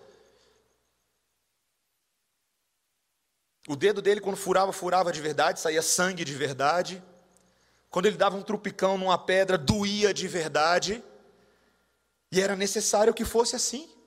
O 3.69 3.77
dedo 3.77 4.01
dele, 4.01 4.23
quando 4.23 4.39
furava, 4.39 4.73
furava 4.73 5.13
de 5.13 5.21
verdade, 5.21 5.61
saía 5.61 5.83
sangue 5.83 6.25
de 6.25 6.35
verdade. 6.35 7.03
Quando 7.91 8.07
ele 8.07 8.17
dava 8.17 8.35
um 8.35 8.43
trupicão 8.43 8.97
numa 8.97 9.19
pedra, 9.19 9.59
doía 9.59 10.15
de 10.15 10.27
verdade. 10.27 11.05
E 12.33 12.41
era 12.41 12.57
necessário 12.57 13.13
que 13.13 13.27
fosse 13.27 13.55
assim. 13.55 13.98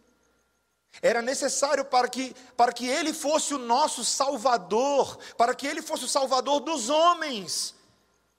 Era 1.01 1.21
necessário 1.21 1.86
para 1.86 2.10
que, 2.10 2.36
para 2.57 2.74
que 2.74 2.88
ele 2.88 3.13
fosse 3.13 3.53
o 3.53 3.60
nosso 3.60 4.03
salvador, 4.03 5.17
para 5.38 5.53
que 5.53 5.67
ele 5.67 5.81
fosse 5.81 6.05
o 6.05 6.10
salvador 6.10 6.60
dos 6.60 6.89
homens. 6.89 7.75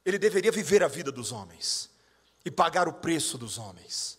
Ele 0.04 0.18
deveria 0.18 0.50
viver 0.50 0.82
a 0.82 0.88
vida 0.88 1.12
dos 1.12 1.30
homens 1.30 1.88
e 2.44 2.50
pagar 2.50 2.88
o 2.88 2.92
preço 2.92 3.38
dos 3.38 3.58
homens. 3.58 4.18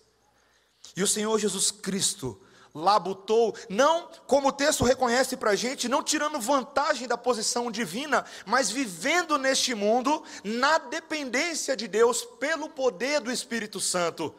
E 0.95 1.03
o 1.03 1.07
Senhor 1.07 1.37
Jesus 1.37 1.71
Cristo 1.71 2.41
labutou, 2.73 3.55
não 3.69 4.09
como 4.25 4.47
o 4.47 4.51
texto 4.51 4.83
reconhece 4.83 5.37
para 5.37 5.51
a 5.51 5.55
gente, 5.55 5.87
não 5.87 6.01
tirando 6.01 6.39
vantagem 6.39 7.07
da 7.07 7.17
posição 7.17 7.69
divina, 7.69 8.25
mas 8.45 8.71
vivendo 8.71 9.37
neste 9.37 9.75
mundo 9.75 10.23
na 10.43 10.79
dependência 10.79 11.75
de 11.75 11.87
Deus 11.87 12.23
pelo 12.39 12.69
poder 12.69 13.19
do 13.19 13.31
Espírito 13.31 13.79
Santo. 13.79 14.33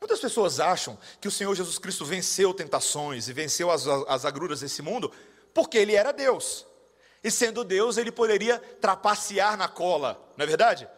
Muitas 0.00 0.18
pessoas 0.18 0.58
acham 0.58 0.98
que 1.20 1.28
o 1.28 1.30
Senhor 1.30 1.54
Jesus 1.54 1.78
Cristo 1.78 2.04
venceu 2.04 2.54
tentações 2.54 3.28
e 3.28 3.32
venceu 3.32 3.70
as, 3.70 3.86
as 3.86 4.24
agruras 4.24 4.60
desse 4.60 4.80
mundo 4.80 5.12
porque 5.52 5.76
ele 5.76 5.94
era 5.94 6.12
Deus. 6.12 6.66
E 7.22 7.30
sendo 7.30 7.64
Deus, 7.64 7.98
ele 7.98 8.10
poderia 8.10 8.58
trapacear 8.80 9.56
na 9.56 9.68
cola, 9.68 10.18
não 10.36 10.44
é 10.44 10.46
verdade? 10.46 10.88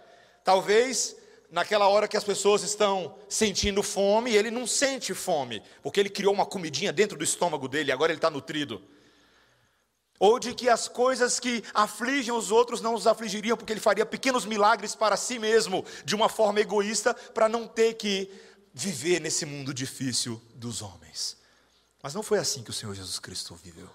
Talvez 0.45 1.17
naquela 1.51 1.89
hora 1.89 2.09
que 2.09 2.17
as 2.17 2.25
pessoas 2.25 2.63
estão 2.63 3.15
sentindo 3.29 3.83
fome, 3.83 4.35
ele 4.35 4.51
não 4.51 4.67
sente 4.67 5.13
fome, 5.13 5.63
porque 5.83 6.01
ele 6.01 6.09
criou 6.09 6.33
uma 6.33 6.47
comidinha 6.47 6.93
dentro 6.93 7.19
do 7.19 7.25
estômago 7.25 7.69
dele, 7.69 7.93
agora 7.93 8.13
ele 8.13 8.19
está 8.19 8.31
nutrido. 8.31 8.81
Ou 10.19 10.39
de 10.39 10.55
que 10.55 10.69
as 10.69 10.87
coisas 10.87 11.41
que 11.41 11.65
afligem 11.75 12.33
os 12.33 12.53
outros 12.53 12.81
não 12.81 12.95
os 12.95 13.09
afligiriam, 13.09 13.57
porque 13.57 13.73
ele 13.73 13.81
faria 13.81 14.07
pequenos 14.07 14.47
milagres 14.47 14.95
para 14.95 15.17
si 15.17 15.39
mesmo, 15.39 15.85
de 16.05 16.15
uma 16.15 16.29
forma 16.29 16.61
egoísta, 16.61 17.13
para 17.13 17.49
não 17.49 17.67
ter 17.67 17.95
que 17.95 18.31
viver 18.73 19.21
nesse 19.21 19.45
mundo 19.45 19.73
difícil 19.75 20.41
dos 20.55 20.83
homens. 20.83 21.37
Mas 22.03 22.15
não 22.15 22.23
foi 22.23 22.39
assim 22.39 22.63
que 22.63 22.71
o 22.71 22.73
Senhor 22.73 22.95
Jesus 22.95 23.19
Cristo 23.19 23.55
viveu. 23.55 23.89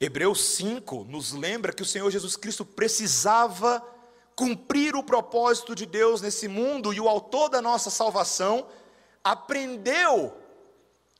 Hebreus 0.00 0.40
5 0.56 1.04
nos 1.04 1.32
lembra 1.32 1.72
que 1.72 1.82
o 1.82 1.86
Senhor 1.86 2.10
Jesus 2.10 2.36
Cristo 2.36 2.64
precisava 2.64 3.84
cumprir 4.36 4.94
o 4.94 5.02
propósito 5.02 5.74
de 5.74 5.84
Deus 5.84 6.22
nesse 6.22 6.46
mundo 6.46 6.92
e 6.92 7.00
o 7.00 7.08
autor 7.08 7.48
da 7.48 7.60
nossa 7.60 7.90
salvação 7.90 8.68
aprendeu 9.24 10.32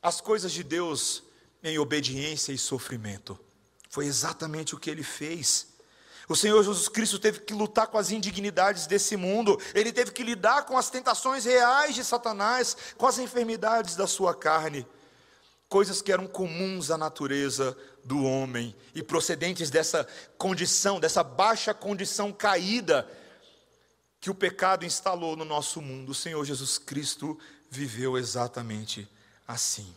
as 0.01 0.21
coisas 0.21 0.53
de 0.53 0.63
Deus 0.63 1.23
em 1.61 1.77
obediência 1.77 2.53
e 2.53 2.57
sofrimento. 2.57 3.37
Foi 3.89 4.05
exatamente 4.05 4.73
o 4.73 4.79
que 4.79 4.89
ele 4.89 5.03
fez. 5.03 5.67
O 6.29 6.35
Senhor 6.35 6.63
Jesus 6.63 6.87
Cristo 6.87 7.17
teve 7.17 7.39
que 7.39 7.55
lutar 7.55 7.87
com 7.87 7.97
as 7.97 8.11
indignidades 8.11 8.85
desse 8.85 9.17
mundo, 9.17 9.59
ele 9.73 9.91
teve 9.91 10.11
que 10.11 10.21
lidar 10.21 10.63
com 10.63 10.77
as 10.77 10.87
tentações 10.87 11.43
reais 11.43 11.95
de 11.95 12.03
Satanás, 12.03 12.77
com 12.95 13.07
as 13.07 13.17
enfermidades 13.17 13.95
da 13.95 14.05
sua 14.05 14.35
carne, 14.35 14.85
coisas 15.67 16.03
que 16.03 16.11
eram 16.11 16.27
comuns 16.27 16.91
à 16.91 16.99
natureza 16.99 17.75
do 18.03 18.23
homem 18.23 18.75
e 18.93 19.01
procedentes 19.01 19.71
dessa 19.71 20.07
condição, 20.37 20.99
dessa 20.99 21.23
baixa 21.23 21.73
condição 21.73 22.31
caída 22.31 23.09
que 24.21 24.29
o 24.29 24.35
pecado 24.35 24.85
instalou 24.85 25.35
no 25.35 25.45
nosso 25.45 25.81
mundo. 25.81 26.09
O 26.09 26.15
Senhor 26.15 26.45
Jesus 26.45 26.77
Cristo 26.77 27.39
viveu 27.71 28.19
exatamente 28.19 29.09
assim. 29.47 29.95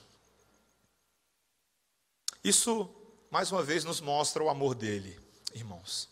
Isso, 2.42 2.88
mais 3.30 3.52
uma 3.52 3.62
vez, 3.62 3.84
nos 3.84 4.00
mostra 4.00 4.42
o 4.42 4.48
amor 4.48 4.74
dele, 4.74 5.20
irmãos. 5.54 6.11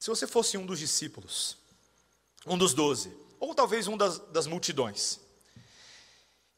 Se 0.00 0.08
você 0.08 0.26
fosse 0.26 0.56
um 0.56 0.64
dos 0.64 0.78
discípulos, 0.78 1.58
um 2.46 2.56
dos 2.56 2.72
doze, 2.72 3.12
ou 3.38 3.54
talvez 3.54 3.86
um 3.86 3.96
das, 3.96 4.18
das 4.18 4.46
multidões, 4.46 5.20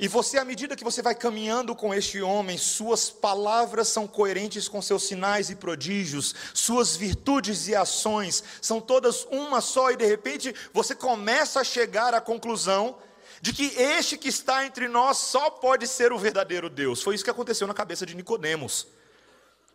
E 0.02 0.08
você, 0.08 0.36
à 0.36 0.44
medida 0.44 0.74
que 0.74 0.82
você 0.82 1.00
vai 1.00 1.14
caminhando 1.14 1.76
com 1.76 1.94
este 1.94 2.20
homem, 2.20 2.58
suas 2.58 3.08
palavras 3.08 3.86
são 3.86 4.04
coerentes 4.04 4.66
com 4.66 4.82
seus 4.82 5.04
sinais 5.04 5.48
e 5.48 5.54
prodígios, 5.54 6.34
suas 6.52 6.96
virtudes 6.96 7.68
e 7.68 7.74
ações 7.76 8.42
são 8.60 8.80
todas 8.80 9.24
uma 9.30 9.60
só, 9.60 9.92
e 9.92 9.96
de 9.96 10.04
repente 10.04 10.52
você 10.72 10.92
começa 10.92 11.60
a 11.60 11.64
chegar 11.64 12.14
à 12.14 12.20
conclusão 12.20 12.98
de 13.40 13.52
que 13.52 13.66
este 13.76 14.18
que 14.18 14.28
está 14.28 14.66
entre 14.66 14.88
nós 14.88 15.18
só 15.18 15.50
pode 15.50 15.86
ser 15.86 16.12
o 16.12 16.18
verdadeiro 16.18 16.68
Deus. 16.68 17.00
Foi 17.00 17.14
isso 17.14 17.22
que 17.22 17.30
aconteceu 17.30 17.68
na 17.68 17.74
cabeça 17.74 18.04
de 18.04 18.16
Nicodemos, 18.16 18.88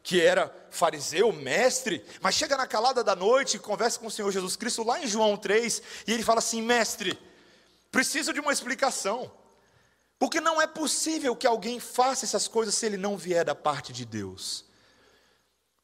que 0.07 0.21
era 0.21 0.49
fariseu, 0.71 1.33
mestre, 1.33 2.01
mas 2.21 2.33
chega 2.33 2.55
na 2.55 2.65
calada 2.65 3.03
da 3.03 3.13
noite 3.13 3.57
e 3.57 3.59
conversa 3.59 3.99
com 3.99 4.07
o 4.07 4.11
Senhor 4.11 4.31
Jesus 4.31 4.55
Cristo 4.55 4.81
lá 4.81 5.03
em 5.03 5.05
João 5.05 5.35
3, 5.35 5.81
e 6.07 6.13
ele 6.13 6.23
fala 6.23 6.39
assim: 6.39 6.61
"Mestre, 6.61 7.19
preciso 7.91 8.31
de 8.31 8.39
uma 8.39 8.53
explicação. 8.53 9.29
Porque 10.17 10.39
não 10.39 10.61
é 10.61 10.65
possível 10.65 11.35
que 11.35 11.45
alguém 11.45 11.77
faça 11.81 12.23
essas 12.23 12.47
coisas 12.47 12.73
se 12.73 12.85
ele 12.85 12.95
não 12.95 13.17
vier 13.17 13.43
da 13.43 13.53
parte 13.53 13.91
de 13.91 14.05
Deus. 14.05 14.63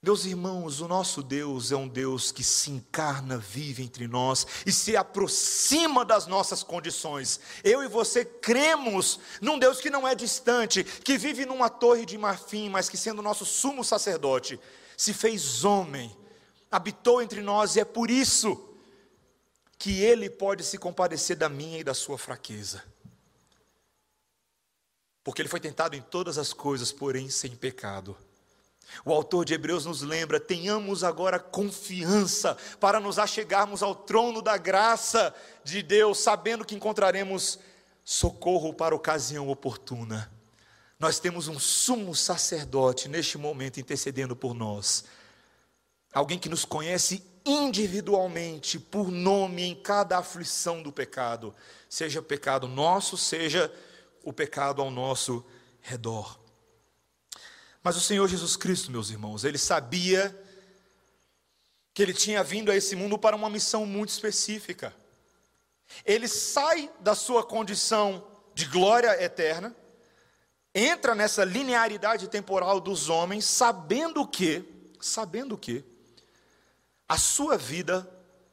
Meus 0.03 0.25
irmãos, 0.25 0.81
o 0.81 0.87
nosso 0.87 1.23
Deus 1.23 1.71
é 1.71 1.77
um 1.77 1.87
Deus 1.87 2.29
que 2.29 2.43
se 2.43 2.69
encarna, 2.69 3.37
vive 3.37 3.81
entre 3.81 4.05
nós 4.05 4.45
e 4.65 4.71
se 4.71 4.97
aproxima 4.97 6.03
das 6.03 6.27
nossas 6.27 6.61
condições. 6.61 7.39
Eu 7.63 7.81
e 7.81 7.87
você 7.87 8.25
cremos 8.25 9.17
num 9.39 9.57
Deus 9.57 9.79
que 9.79 9.89
não 9.89 10.05
é 10.05 10.13
distante, 10.13 10.83
que 10.83 11.17
vive 11.17 11.45
numa 11.45 11.69
torre 11.69 12.05
de 12.05 12.17
marfim, 12.17 12.67
mas 12.67 12.89
que, 12.89 12.97
sendo 12.97 13.21
nosso 13.21 13.45
sumo 13.45 13.81
sacerdote, 13.81 14.59
se 14.97 15.13
fez 15.13 15.63
homem, 15.63 16.13
habitou 16.69 17.21
entre 17.21 17.41
nós 17.41 17.77
e 17.77 17.79
é 17.79 17.85
por 17.85 18.11
isso 18.11 18.75
que 19.79 20.01
ele 20.01 20.29
pode 20.29 20.65
se 20.65 20.77
compadecer 20.77 21.37
da 21.37 21.47
minha 21.47 21.79
e 21.79 21.83
da 21.83 21.93
sua 21.93 22.17
fraqueza 22.17 22.83
porque 25.23 25.41
ele 25.41 25.49
foi 25.49 25.59
tentado 25.59 25.95
em 25.95 26.01
todas 26.01 26.37
as 26.37 26.51
coisas, 26.51 26.91
porém 26.91 27.29
sem 27.29 27.55
pecado. 27.55 28.17
O 29.05 29.13
autor 29.13 29.45
de 29.45 29.53
Hebreus 29.53 29.85
nos 29.85 30.01
lembra: 30.01 30.39
tenhamos 30.39 31.03
agora 31.03 31.39
confiança 31.39 32.57
para 32.79 32.99
nos 32.99 33.19
achegarmos 33.19 33.83
ao 33.83 33.95
trono 33.95 34.41
da 34.41 34.57
graça 34.57 35.33
de 35.63 35.81
Deus, 35.81 36.19
sabendo 36.19 36.65
que 36.65 36.75
encontraremos 36.75 37.59
socorro 38.03 38.73
para 38.73 38.95
ocasião 38.95 39.49
oportuna. 39.49 40.31
Nós 40.99 41.19
temos 41.19 41.47
um 41.47 41.59
sumo 41.59 42.15
sacerdote 42.15 43.09
neste 43.09 43.37
momento 43.37 43.79
intercedendo 43.79 44.35
por 44.35 44.53
nós, 44.53 45.05
alguém 46.13 46.39
que 46.39 46.49
nos 46.49 46.63
conhece 46.65 47.23
individualmente, 47.45 48.79
por 48.79 49.11
nome, 49.11 49.63
em 49.63 49.75
cada 49.75 50.17
aflição 50.17 50.81
do 50.81 50.91
pecado, 50.91 51.53
seja 51.89 52.21
pecado 52.21 52.67
nosso, 52.67 53.17
seja 53.17 53.71
o 54.23 54.31
pecado 54.31 54.81
ao 54.81 54.89
nosso 54.89 55.45
redor. 55.81 56.42
Mas 57.83 57.97
o 57.97 58.01
Senhor 58.01 58.29
Jesus 58.29 58.55
Cristo, 58.55 58.89
meus 58.89 59.09
irmãos, 59.09 59.43
ele 59.43 59.57
sabia 59.57 60.33
que 61.93 62.01
ele 62.01 62.13
tinha 62.13 62.41
vindo 62.41 62.71
a 62.71 62.75
esse 62.75 62.95
mundo 62.95 63.19
para 63.19 63.35
uma 63.35 63.49
missão 63.49 63.85
muito 63.85 64.09
específica. 64.09 64.95
Ele 66.05 66.27
sai 66.27 66.89
da 67.01 67.13
sua 67.13 67.43
condição 67.43 68.25
de 68.55 68.65
glória 68.65 69.21
eterna, 69.21 69.75
entra 70.73 71.13
nessa 71.13 71.43
linearidade 71.43 72.29
temporal 72.29 72.79
dos 72.79 73.09
homens, 73.09 73.43
sabendo 73.43 74.25
que, 74.25 74.63
sabendo 75.01 75.57
que 75.57 75.83
a 77.07 77.17
sua 77.17 77.57
vida 77.57 78.09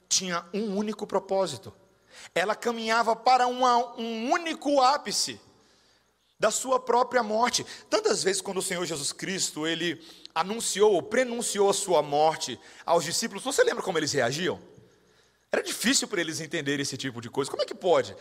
tinha 0.09 0.45
um 0.53 0.77
único 0.77 1.07
propósito. 1.07 1.73
Ela 2.35 2.57
caminhava 2.57 3.15
para 3.15 3.47
uma, 3.47 3.97
um 3.97 4.33
único 4.33 4.83
ápice 4.83 5.41
da 6.41 6.51
sua 6.51 6.81
própria 6.81 7.23
morte. 7.23 7.67
Tantas 7.91 8.25
vezes 8.25 8.41
quando 8.41 8.57
o 8.57 8.63
Senhor 8.63 8.85
Jesus 8.87 9.13
Cristo, 9.13 9.67
ele 9.67 10.03
anunciou 10.35 10.95
ou 10.95 11.03
prenunciou 11.03 11.69
a 11.69 11.75
sua 11.75 12.03
morte 12.03 12.59
aos 12.87 13.05
discípulos, 13.05 13.45
você 13.45 13.63
lembra 13.63 13.83
como 13.83 13.99
eles 13.99 14.13
reagiam? 14.13 14.59
Era 15.53 15.63
difícil 15.63 16.09
para 16.09 16.21
eles 16.21 16.41
entenderem 16.41 16.81
esse 16.83 16.97
tipo 16.97 17.21
de 17.21 17.29
coisa. 17.29 17.51
Como 17.51 17.63
é 17.63 17.67
que 17.67 17.75
pode? 17.75 18.17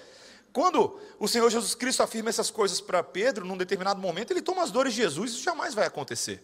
Quando 0.52 1.00
o 1.18 1.28
Senhor 1.28 1.50
Jesus 1.50 1.74
Cristo 1.76 2.04
afirma 2.04 2.30
essas 2.30 2.52
coisas 2.52 2.82
para 2.82 3.02
Pedro, 3.02 3.46
num 3.46 3.56
determinado 3.56 4.02
momento, 4.02 4.32
ele 4.32 4.42
toma 4.42 4.64
as 4.64 4.72
dores 4.72 4.94
de 4.94 5.02
Jesus, 5.02 5.32
isso 5.32 5.44
jamais 5.44 5.74
vai 5.74 5.86
acontecer. 5.86 6.44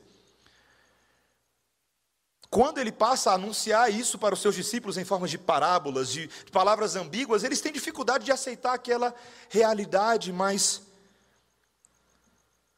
Quando 2.49 2.78
ele 2.78 2.91
passa 2.91 3.32
a 3.32 3.34
anunciar 3.34 3.91
isso 3.91 4.17
para 4.17 4.34
os 4.34 4.41
seus 4.41 4.56
discípulos 4.56 4.97
em 4.97 5.04
forma 5.04 5.28
de 5.28 5.38
parábolas, 5.38 6.10
de, 6.10 6.30
palavras 6.54 6.95
ambíguas, 6.95 7.43
eles 7.43 7.60
têm 7.60 7.73
dificuldade 7.73 8.23
de 8.23 8.32
aceitar 8.32 8.73
aquela 8.73 9.13
realidade, 9.49 10.32
mas 10.32 10.85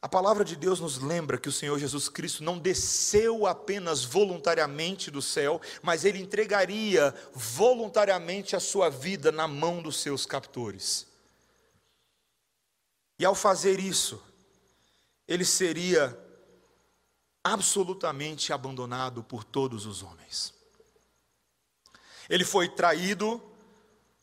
a 0.00 0.08
palavra 0.08 0.44
de 0.44 0.54
Deus 0.54 0.78
nos 0.78 0.98
lembra 0.98 1.38
que 1.38 1.48
o 1.48 1.52
Senhor 1.52 1.76
Jesus 1.76 2.08
Cristo 2.08 2.44
não 2.44 2.56
desceu 2.56 3.46
apenas 3.46 4.04
voluntariamente 4.04 5.10
do 5.10 5.20
céu, 5.20 5.60
mas 5.82 6.04
ele 6.04 6.20
entregaria 6.20 7.12
voluntariamente 7.34 8.54
a 8.54 8.60
sua 8.60 8.88
vida 8.88 9.32
na 9.32 9.48
mão 9.48 9.82
dos 9.82 9.96
seus 10.00 10.24
captores. 10.24 11.06
E 13.18 13.24
ao 13.24 13.34
fazer 13.34 13.80
isso, 13.80 14.22
ele 15.26 15.44
seria 15.44 16.16
absolutamente 17.42 18.52
abandonado 18.52 19.24
por 19.24 19.42
todos 19.42 19.84
os 19.84 20.04
homens. 20.04 20.54
Ele 22.30 22.44
foi 22.44 22.68
traído 22.68 23.42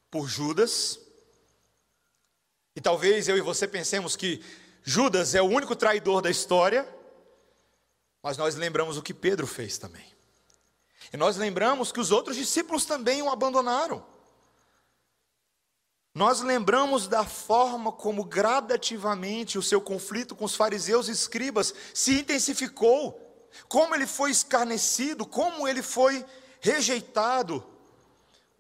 por 0.10 0.30
Judas, 0.30 0.98
e 2.74 2.80
talvez 2.80 3.28
eu 3.28 3.38
e 3.38 3.42
você 3.42 3.68
pensemos 3.68 4.16
que 4.16 4.42
Judas 4.88 5.34
é 5.34 5.42
o 5.42 5.46
único 5.46 5.76
traidor 5.76 6.22
da 6.22 6.30
história, 6.30 6.88
mas 8.22 8.38
nós 8.38 8.54
lembramos 8.54 8.98
o 8.98 9.02
que 9.02 9.16
Pedro 9.16 9.48
fez 9.48 9.80
também. 9.80 10.06
E 11.12 11.18
nós 11.18 11.38
lembramos 11.38 11.92
que 11.92 12.00
os 12.00 12.12
outros 12.12 12.36
discípulos 12.38 12.86
também 12.86 13.20
o 13.24 13.32
abandonaram. 13.32 14.06
Nós 16.14 16.42
lembramos 16.42 17.08
da 17.08 17.26
forma 17.26 17.92
como 17.92 18.24
gradativamente 18.24 19.58
o 19.58 19.64
seu 19.64 19.82
conflito 19.82 20.36
com 20.36 20.46
os 20.46 20.56
fariseus 20.56 21.08
e 21.08 21.12
escribas 21.12 21.74
se 21.92 22.20
intensificou, 22.20 23.50
como 23.68 23.96
ele 23.96 24.06
foi 24.06 24.30
escarnecido, 24.30 25.26
como 25.26 25.68
ele 25.68 25.82
foi 25.82 26.24
rejeitado, 26.60 27.66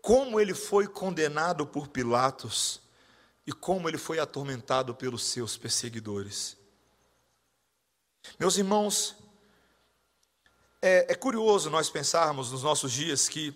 como 0.01 0.39
ele 0.39 0.55
foi 0.55 0.87
condenado 0.87 1.67
por 1.67 1.87
Pilatos 1.87 2.83
e 3.45 3.53
como 3.53 3.87
ele 3.87 3.97
foi 3.97 4.19
atormentado 4.19 4.95
pelos 4.95 5.23
seus 5.23 5.55
perseguidores. 5.55 6.57
Meus 8.39 8.57
irmãos, 8.57 9.15
é, 10.81 11.11
é, 11.11 11.15
curioso 11.15 11.69
nós 11.69 11.89
pensarmos 11.89 12.51
nos 12.51 12.63
nossos 12.63 12.91
dias 12.91 13.29
que, 13.29 13.53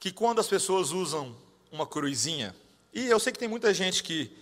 que 0.00 0.12
quando 0.12 0.40
as 0.40 0.48
pessoas 0.48 0.90
usam 0.90 1.36
uma 1.70 1.86
cruzinha, 1.86 2.54
e 2.92 3.06
eu 3.06 3.20
sei 3.20 3.32
que 3.32 3.38
tem 3.38 3.48
muita 3.48 3.72
gente 3.72 4.02
que, 4.02 4.36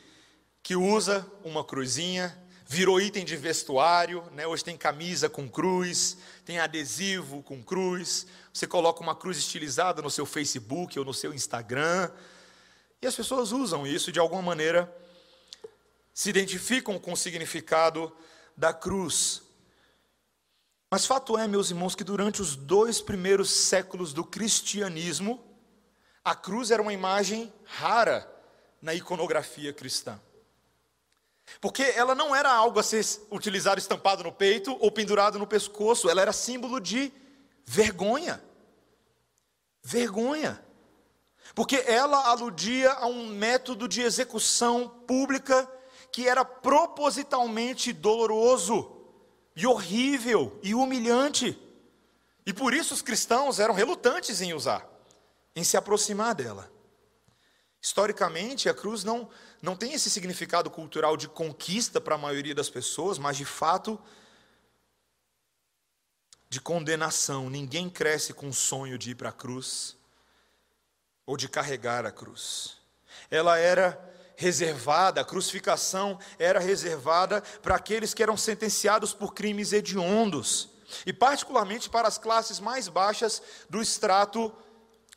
que 0.63 0.75
usa 0.75 1.27
uma 1.45 1.65
cruzinha, 1.65 2.37
virou 2.67 3.01
item 3.01 3.25
de 3.25 3.37
vestuário, 3.37 4.25
né? 4.33 4.47
hoje 4.47 4.65
tem 4.65 4.77
camisa 4.77 5.29
com 5.29 5.49
cruz, 5.49 6.17
tem 6.45 6.59
adesivo 6.59 7.43
com 7.43 7.63
cruz, 7.63 8.27
você 8.53 8.67
coloca 8.67 9.01
uma 9.01 9.15
cruz 9.15 9.39
estilizada 9.39 10.03
no 10.03 10.11
seu 10.11 10.27
Facebook 10.27 10.99
ou 10.99 11.05
no 11.05 11.15
seu 11.15 11.33
Instagram, 11.33 12.11
e 13.01 13.07
as 13.07 13.15
pessoas 13.15 13.53
usam 13.53 13.87
isso 13.87 14.11
de 14.11 14.19
alguma 14.19 14.43
maneira, 14.43 14.95
se 16.15 16.31
identificam 16.31 16.99
com 16.99 17.13
o 17.13 17.17
significado 17.17 18.15
da 18.57 18.73
cruz. 18.73 19.43
Mas 20.91 21.05
fato 21.05 21.37
é, 21.37 21.47
meus 21.47 21.71
irmãos, 21.71 21.95
que 21.95 22.05
durante 22.05 22.41
os 22.41 22.57
dois 22.57 23.01
primeiros 23.01 23.51
séculos 23.51 24.13
do 24.13 24.25
cristianismo, 24.25 25.45
a 26.25 26.35
cruz 26.35 26.71
era 26.71 26.81
uma 26.81 26.93
imagem 26.93 27.53
rara 27.65 28.27
na 28.81 28.95
iconografia 28.95 29.73
cristã. 29.73 30.21
Porque 31.61 31.83
ela 31.83 32.15
não 32.15 32.35
era 32.35 32.53
algo 32.53 32.81
a 32.81 32.83
ser 32.83 33.05
utilizado 33.31 33.79
estampado 33.79 34.25
no 34.25 34.33
peito 34.33 34.77
ou 34.81 34.91
pendurado 34.91 35.39
no 35.39 35.47
pescoço, 35.47 36.09
ela 36.09 36.23
era 36.23 36.33
símbolo 36.33 36.81
de 36.81 37.13
vergonha. 37.65 38.43
Vergonha 39.83 40.66
porque 41.57 41.77
ela 41.87 42.29
aludia 42.29 42.93
a 42.93 43.07
um 43.07 43.29
método 43.29 43.89
de 43.89 44.03
execução 44.03 44.91
pública 44.91 45.67
que 46.13 46.29
era 46.29 46.45
propositalmente 46.45 47.95
doloroso 47.95 48.95
e 49.57 49.67
horrível 49.67 50.61
e 50.63 50.75
humilhante. 50.75 51.59
E 52.45 52.53
por 52.53 52.75
isso 52.75 52.93
os 52.93 53.01
cristãos 53.01 53.59
eram 53.59 53.73
relutantes 53.73 54.43
em 54.43 54.53
usar, 54.53 54.87
em 55.57 55.65
se 55.65 55.79
aproximar 55.79 56.35
dela. 56.35 56.71
Historicamente, 57.81 58.69
a 58.69 58.75
cruz 58.75 59.03
não, 59.03 59.27
não 59.63 59.75
tem 59.75 59.95
esse 59.95 60.11
significado 60.11 60.71
cultural 60.71 61.17
de 61.17 61.27
conquista 61.27 61.99
para 62.03 62.17
a 62.17 62.19
maioria 62.19 62.55
das 62.55 62.69
pessoas, 62.69 63.17
mas 63.17 63.35
de 63.35 63.47
fato 63.47 63.99
de 66.51 66.61
condenação. 66.61 67.49
Ninguém 67.49 67.89
cresce 67.89 68.35
com 68.35 68.51
o 68.51 68.53
sonho 68.53 68.99
de 68.99 69.13
ir 69.13 69.15
para 69.15 69.31
a 69.31 69.33
cruz 69.33 69.97
ou 71.27 71.37
de 71.37 71.49
carregar 71.49 72.07
a 72.07 72.13
cruz. 72.13 72.77
Ela 73.31 73.59
era 73.59 73.99
reservada, 74.37 75.21
a 75.21 75.25
crucificação 75.25 76.19
era 76.39 76.61
reservada 76.61 77.43
para 77.63 77.75
aqueles 77.75 78.15
que 78.15 78.23
eram 78.23 78.37
sentenciados 78.37 79.13
por 79.13 79.35
crimes 79.35 79.73
hediondos, 79.73 80.69
e 81.05 81.13
particularmente 81.13 81.91
para 81.91 82.07
as 82.07 82.19
classes 82.19 82.61
mais 82.61 82.87
baixas 82.87 83.43
do 83.69 83.83
extrato 83.83 84.55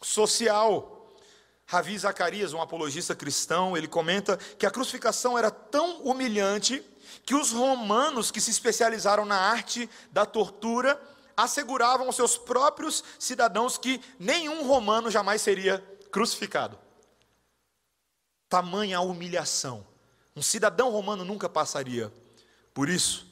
social. 0.02 1.08
Ravi 1.66 1.96
Zacarias, 2.00 2.54
um 2.54 2.62
apologista 2.62 3.14
cristão, 3.14 3.78
ele 3.78 3.88
comenta 3.88 4.38
que 4.58 4.66
a 4.66 4.72
crucificação 4.72 5.38
era 5.38 5.52
tão 5.52 6.02
humilhante 6.02 6.84
que 7.24 7.36
os 7.36 7.52
romanos 7.52 8.32
que 8.32 8.42
se 8.42 8.50
especializaram 8.50 9.26
na 9.26 9.38
arte 9.38 9.88
da 10.12 10.26
tortura 10.26 11.00
asseguravam 11.38 12.08
aos 12.08 12.16
seus 12.16 12.38
próprios 12.38 13.04
cidadãos 13.20 13.78
que 13.78 14.02
nenhum 14.18 14.68
romano 14.68 15.12
jamais 15.12 15.42
seria 15.42 15.84
crucificado. 16.12 16.78
Tamanha 18.48 19.00
humilhação. 19.02 19.86
Um 20.36 20.42
cidadão 20.42 20.90
romano 20.92 21.24
nunca 21.24 21.50
passaria 21.50 22.12
por 22.74 22.90
isso. 22.90 23.28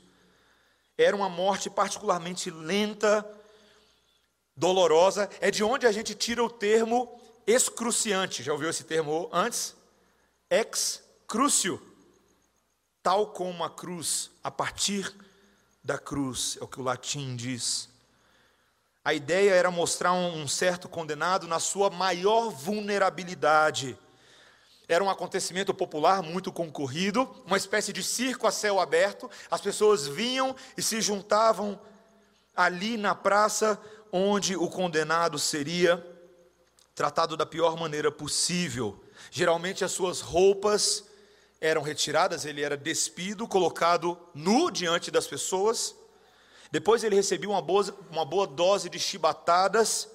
Era 0.97 1.15
uma 1.15 1.29
morte 1.29 1.69
particularmente 1.69 2.49
lenta, 2.49 3.25
dolorosa. 4.55 5.29
É 5.39 5.49
de 5.49 5.63
onde 5.63 5.87
a 5.87 5.91
gente 5.91 6.13
tira 6.15 6.43
o 6.43 6.49
termo 6.49 7.19
excruciante. 7.45 8.43
Já 8.43 8.51
ouviu 8.51 8.69
esse 8.69 8.83
termo 8.83 9.29
antes? 9.31 9.75
Ex 10.49 11.03
crucio. 11.27 11.81
Tal 13.01 13.27
como 13.27 13.63
a 13.63 13.69
cruz, 13.69 14.31
a 14.43 14.51
partir 14.51 15.15
da 15.83 15.97
cruz, 15.97 16.57
é 16.59 16.63
o 16.63 16.67
que 16.67 16.81
o 16.81 16.83
latim 16.83 17.35
diz. 17.35 17.87
A 19.07 19.13
ideia 19.13 19.53
era 19.53 19.71
mostrar 19.71 20.11
um 20.11 20.45
certo 20.49 20.89
condenado 20.89 21.47
na 21.47 21.61
sua 21.61 21.89
maior 21.89 22.49
vulnerabilidade. 22.49 23.97
Era 24.85 25.01
um 25.01 25.09
acontecimento 25.09 25.73
popular 25.73 26.21
muito 26.21 26.51
concorrido, 26.51 27.23
uma 27.45 27.55
espécie 27.55 27.93
de 27.93 28.03
circo 28.03 28.45
a 28.45 28.51
céu 28.51 28.81
aberto. 28.81 29.31
As 29.49 29.61
pessoas 29.61 30.05
vinham 30.05 30.53
e 30.75 30.81
se 30.81 30.99
juntavam 30.99 31.79
ali 32.53 32.97
na 32.97 33.15
praça 33.15 33.81
onde 34.11 34.57
o 34.57 34.67
condenado 34.67 35.39
seria 35.39 36.05
tratado 36.93 37.37
da 37.37 37.45
pior 37.45 37.77
maneira 37.77 38.11
possível. 38.11 39.01
Geralmente 39.31 39.85
as 39.85 39.93
suas 39.93 40.19
roupas 40.19 41.05
eram 41.61 41.81
retiradas, 41.81 42.43
ele 42.43 42.61
era 42.61 42.75
despido, 42.75 43.47
colocado 43.47 44.19
nu 44.35 44.69
diante 44.69 45.09
das 45.09 45.27
pessoas. 45.27 45.95
Depois 46.71 47.03
ele 47.03 47.15
recebia 47.15 47.49
uma 47.49 47.61
boa, 47.61 47.97
uma 48.11 48.25
boa 48.25 48.45
dose 48.45 48.89
de 48.89 48.99
chibatadas 48.99 50.09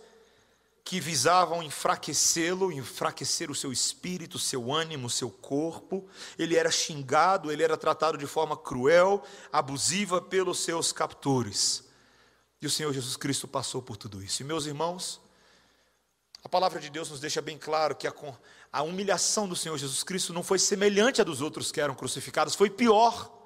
que 0.84 1.00
visavam 1.00 1.62
enfraquecê-lo, 1.62 2.72
enfraquecer 2.72 3.50
o 3.50 3.54
seu 3.54 3.72
espírito, 3.72 4.38
seu 4.38 4.72
ânimo, 4.72 5.08
seu 5.08 5.30
corpo. 5.30 6.08
Ele 6.38 6.56
era 6.56 6.70
xingado, 6.70 7.52
ele 7.52 7.62
era 7.62 7.76
tratado 7.76 8.18
de 8.18 8.26
forma 8.26 8.56
cruel, 8.56 9.22
abusiva 9.52 10.20
pelos 10.20 10.58
seus 10.58 10.92
captores. 10.92 11.84
E 12.60 12.66
o 12.66 12.70
Senhor 12.70 12.92
Jesus 12.92 13.16
Cristo 13.16 13.46
passou 13.46 13.80
por 13.80 13.96
tudo 13.96 14.22
isso. 14.22 14.42
E 14.42 14.44
meus 14.44 14.66
irmãos, 14.66 15.20
a 16.44 16.48
palavra 16.48 16.80
de 16.80 16.90
Deus 16.90 17.10
nos 17.10 17.20
deixa 17.20 17.40
bem 17.40 17.56
claro 17.56 17.94
que 17.94 18.06
a, 18.06 18.14
a 18.72 18.82
humilhação 18.82 19.48
do 19.48 19.54
Senhor 19.54 19.78
Jesus 19.78 20.02
Cristo 20.02 20.32
não 20.32 20.42
foi 20.42 20.58
semelhante 20.58 21.20
à 21.20 21.24
dos 21.24 21.40
outros 21.40 21.70
que 21.70 21.80
eram 21.80 21.94
crucificados, 21.94 22.54
foi 22.54 22.68
pior. 22.68 23.41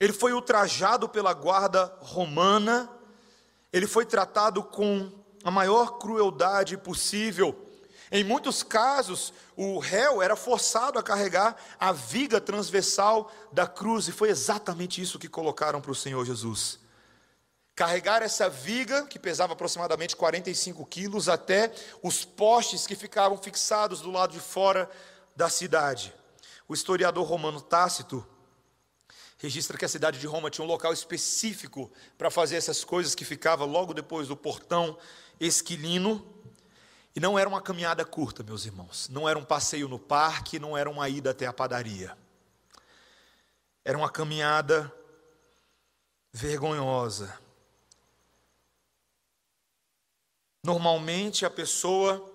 Ele 0.00 0.12
foi 0.12 0.32
ultrajado 0.32 1.08
pela 1.08 1.32
guarda 1.32 1.92
romana, 2.00 2.90
ele 3.72 3.86
foi 3.86 4.06
tratado 4.06 4.62
com 4.62 5.10
a 5.44 5.50
maior 5.50 5.98
crueldade 5.98 6.76
possível. 6.76 7.66
Em 8.10 8.24
muitos 8.24 8.62
casos, 8.62 9.32
o 9.56 9.78
réu 9.78 10.22
era 10.22 10.34
forçado 10.34 10.98
a 10.98 11.02
carregar 11.02 11.56
a 11.78 11.92
viga 11.92 12.40
transversal 12.40 13.30
da 13.52 13.66
cruz, 13.66 14.08
e 14.08 14.12
foi 14.12 14.30
exatamente 14.30 15.02
isso 15.02 15.18
que 15.18 15.28
colocaram 15.28 15.80
para 15.80 15.90
o 15.90 15.94
Senhor 15.94 16.24
Jesus 16.24 16.80
carregar 17.78 18.22
essa 18.22 18.50
viga, 18.50 19.06
que 19.06 19.20
pesava 19.20 19.52
aproximadamente 19.52 20.16
45 20.16 20.84
quilos, 20.84 21.28
até 21.28 21.72
os 22.02 22.24
postes 22.24 22.88
que 22.88 22.96
ficavam 22.96 23.38
fixados 23.38 24.00
do 24.00 24.10
lado 24.10 24.32
de 24.32 24.40
fora 24.40 24.90
da 25.36 25.48
cidade. 25.48 26.12
O 26.66 26.74
historiador 26.74 27.24
romano 27.24 27.60
Tácito 27.60 28.26
registra 29.38 29.78
que 29.78 29.84
a 29.84 29.88
cidade 29.88 30.18
de 30.18 30.26
Roma 30.26 30.50
tinha 30.50 30.64
um 30.64 30.68
local 30.68 30.92
específico 30.92 31.90
para 32.18 32.30
fazer 32.30 32.56
essas 32.56 32.84
coisas, 32.84 33.14
que 33.14 33.24
ficava 33.24 33.64
logo 33.64 33.94
depois 33.94 34.28
do 34.28 34.36
portão 34.36 34.98
esquilino. 35.38 36.34
E 37.14 37.20
não 37.20 37.38
era 37.38 37.48
uma 37.48 37.62
caminhada 37.62 38.04
curta, 38.04 38.42
meus 38.42 38.66
irmãos. 38.66 39.08
Não 39.08 39.28
era 39.28 39.38
um 39.38 39.44
passeio 39.44 39.88
no 39.88 39.98
parque, 39.98 40.58
não 40.58 40.76
era 40.76 40.90
uma 40.90 41.08
ida 41.08 41.30
até 41.30 41.46
a 41.46 41.52
padaria. 41.52 42.16
Era 43.84 43.96
uma 43.96 44.10
caminhada 44.10 44.92
vergonhosa. 46.32 47.38
Normalmente, 50.64 51.46
a 51.46 51.50
pessoa 51.50 52.32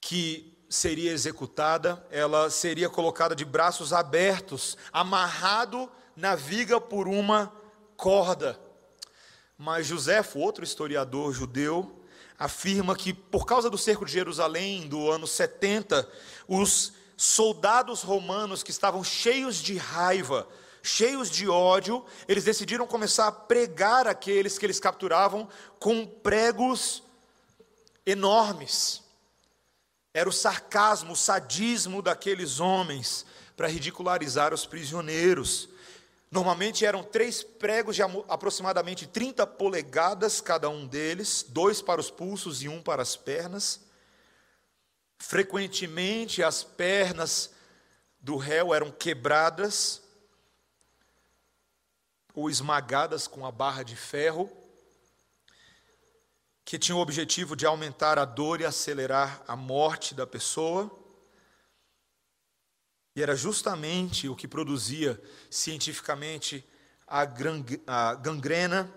que 0.00 0.53
seria 0.74 1.12
executada, 1.12 2.04
ela 2.10 2.50
seria 2.50 2.88
colocada 2.88 3.34
de 3.34 3.44
braços 3.44 3.92
abertos, 3.92 4.76
amarrado 4.92 5.90
na 6.16 6.34
viga 6.34 6.80
por 6.80 7.06
uma 7.06 7.52
corda. 7.96 8.58
Mas 9.56 9.86
Josefo, 9.86 10.40
outro 10.40 10.64
historiador 10.64 11.32
judeu, 11.32 12.04
afirma 12.38 12.96
que 12.96 13.12
por 13.14 13.46
causa 13.46 13.70
do 13.70 13.78
cerco 13.78 14.04
de 14.04 14.12
Jerusalém 14.12 14.88
do 14.88 15.10
ano 15.10 15.26
70, 15.26 16.08
os 16.48 16.92
soldados 17.16 18.02
romanos 18.02 18.62
que 18.62 18.72
estavam 18.72 19.04
cheios 19.04 19.56
de 19.56 19.76
raiva 19.76 20.48
cheios 20.86 21.30
de 21.30 21.48
ódio, 21.48 22.04
eles 22.28 22.44
decidiram 22.44 22.86
começar 22.86 23.26
a 23.26 23.32
pregar 23.32 24.06
aqueles 24.06 24.58
que 24.58 24.66
eles 24.66 24.78
capturavam 24.78 25.48
com 25.78 26.04
pregos 26.04 27.02
enormes. 28.04 29.03
Era 30.14 30.28
o 30.28 30.32
sarcasmo, 30.32 31.12
o 31.12 31.16
sadismo 31.16 32.00
daqueles 32.00 32.60
homens 32.60 33.26
para 33.56 33.66
ridicularizar 33.66 34.54
os 34.54 34.64
prisioneiros. 34.64 35.68
Normalmente 36.30 36.86
eram 36.86 37.02
três 37.02 37.42
pregos 37.42 37.96
de 37.96 38.02
aproximadamente 38.02 39.08
30 39.08 39.44
polegadas 39.44 40.40
cada 40.40 40.70
um 40.70 40.86
deles, 40.86 41.44
dois 41.48 41.82
para 41.82 42.00
os 42.00 42.12
pulsos 42.12 42.62
e 42.62 42.68
um 42.68 42.80
para 42.80 43.02
as 43.02 43.16
pernas. 43.16 43.80
Frequentemente 45.18 46.44
as 46.44 46.62
pernas 46.62 47.50
do 48.20 48.36
réu 48.36 48.72
eram 48.72 48.92
quebradas 48.92 50.00
ou 52.32 52.48
esmagadas 52.48 53.26
com 53.26 53.44
a 53.44 53.50
barra 53.50 53.82
de 53.82 53.96
ferro, 53.96 54.50
que 56.64 56.78
tinha 56.78 56.96
o 56.96 57.00
objetivo 57.00 57.54
de 57.54 57.66
aumentar 57.66 58.18
a 58.18 58.24
dor 58.24 58.60
e 58.60 58.64
acelerar 58.64 59.42
a 59.46 59.54
morte 59.54 60.14
da 60.14 60.26
pessoa. 60.26 60.90
E 63.14 63.22
era 63.22 63.36
justamente 63.36 64.28
o 64.28 64.34
que 64.34 64.48
produzia 64.48 65.20
cientificamente 65.50 66.64
a 67.06 67.24
gangrena, 68.16 68.90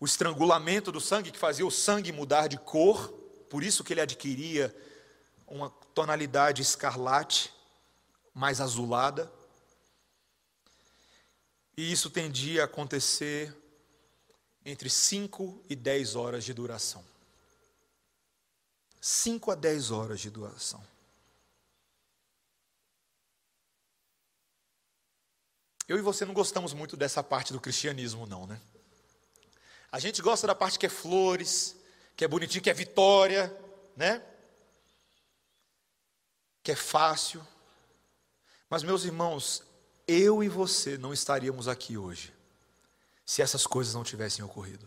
o 0.00 0.04
estrangulamento 0.04 0.90
do 0.90 1.00
sangue, 1.00 1.30
que 1.30 1.38
fazia 1.38 1.64
o 1.64 1.70
sangue 1.70 2.10
mudar 2.10 2.48
de 2.48 2.58
cor, 2.58 3.08
por 3.48 3.62
isso 3.62 3.84
que 3.84 3.92
ele 3.92 4.00
adquiria 4.00 4.74
uma 5.46 5.70
tonalidade 5.94 6.62
escarlate, 6.62 7.52
mais 8.34 8.60
azulada. 8.60 9.32
E 11.76 11.92
isso 11.92 12.10
tendia 12.10 12.62
a 12.62 12.64
acontecer 12.64 13.56
entre 14.64 14.88
5 14.88 15.64
e 15.68 15.76
10 15.76 16.14
horas 16.16 16.44
de 16.44 16.52
duração. 16.52 17.04
5 19.00 19.50
a 19.50 19.54
10 19.54 19.90
horas 19.90 20.20
de 20.20 20.30
duração. 20.30 20.82
Eu 25.88 25.98
e 25.98 26.00
você 26.00 26.24
não 26.24 26.32
gostamos 26.32 26.72
muito 26.72 26.96
dessa 26.96 27.22
parte 27.22 27.52
do 27.52 27.60
cristianismo, 27.60 28.26
não, 28.26 28.46
né? 28.46 28.60
A 29.90 29.98
gente 29.98 30.22
gosta 30.22 30.46
da 30.46 30.54
parte 30.54 30.78
que 30.78 30.86
é 30.86 30.88
flores, 30.88 31.76
que 32.16 32.24
é 32.24 32.28
bonitinho, 32.28 32.62
que 32.62 32.70
é 32.70 32.74
vitória, 32.74 33.54
né? 33.96 34.24
Que 36.62 36.72
é 36.72 36.76
fácil. 36.76 37.46
Mas, 38.70 38.84
meus 38.84 39.04
irmãos, 39.04 39.64
eu 40.06 40.42
e 40.42 40.48
você 40.48 40.96
não 40.96 41.12
estaríamos 41.12 41.66
aqui 41.66 41.98
hoje 41.98 42.32
se 43.32 43.40
essas 43.40 43.66
coisas 43.66 43.94
não 43.94 44.04
tivessem 44.04 44.44
ocorrido. 44.44 44.86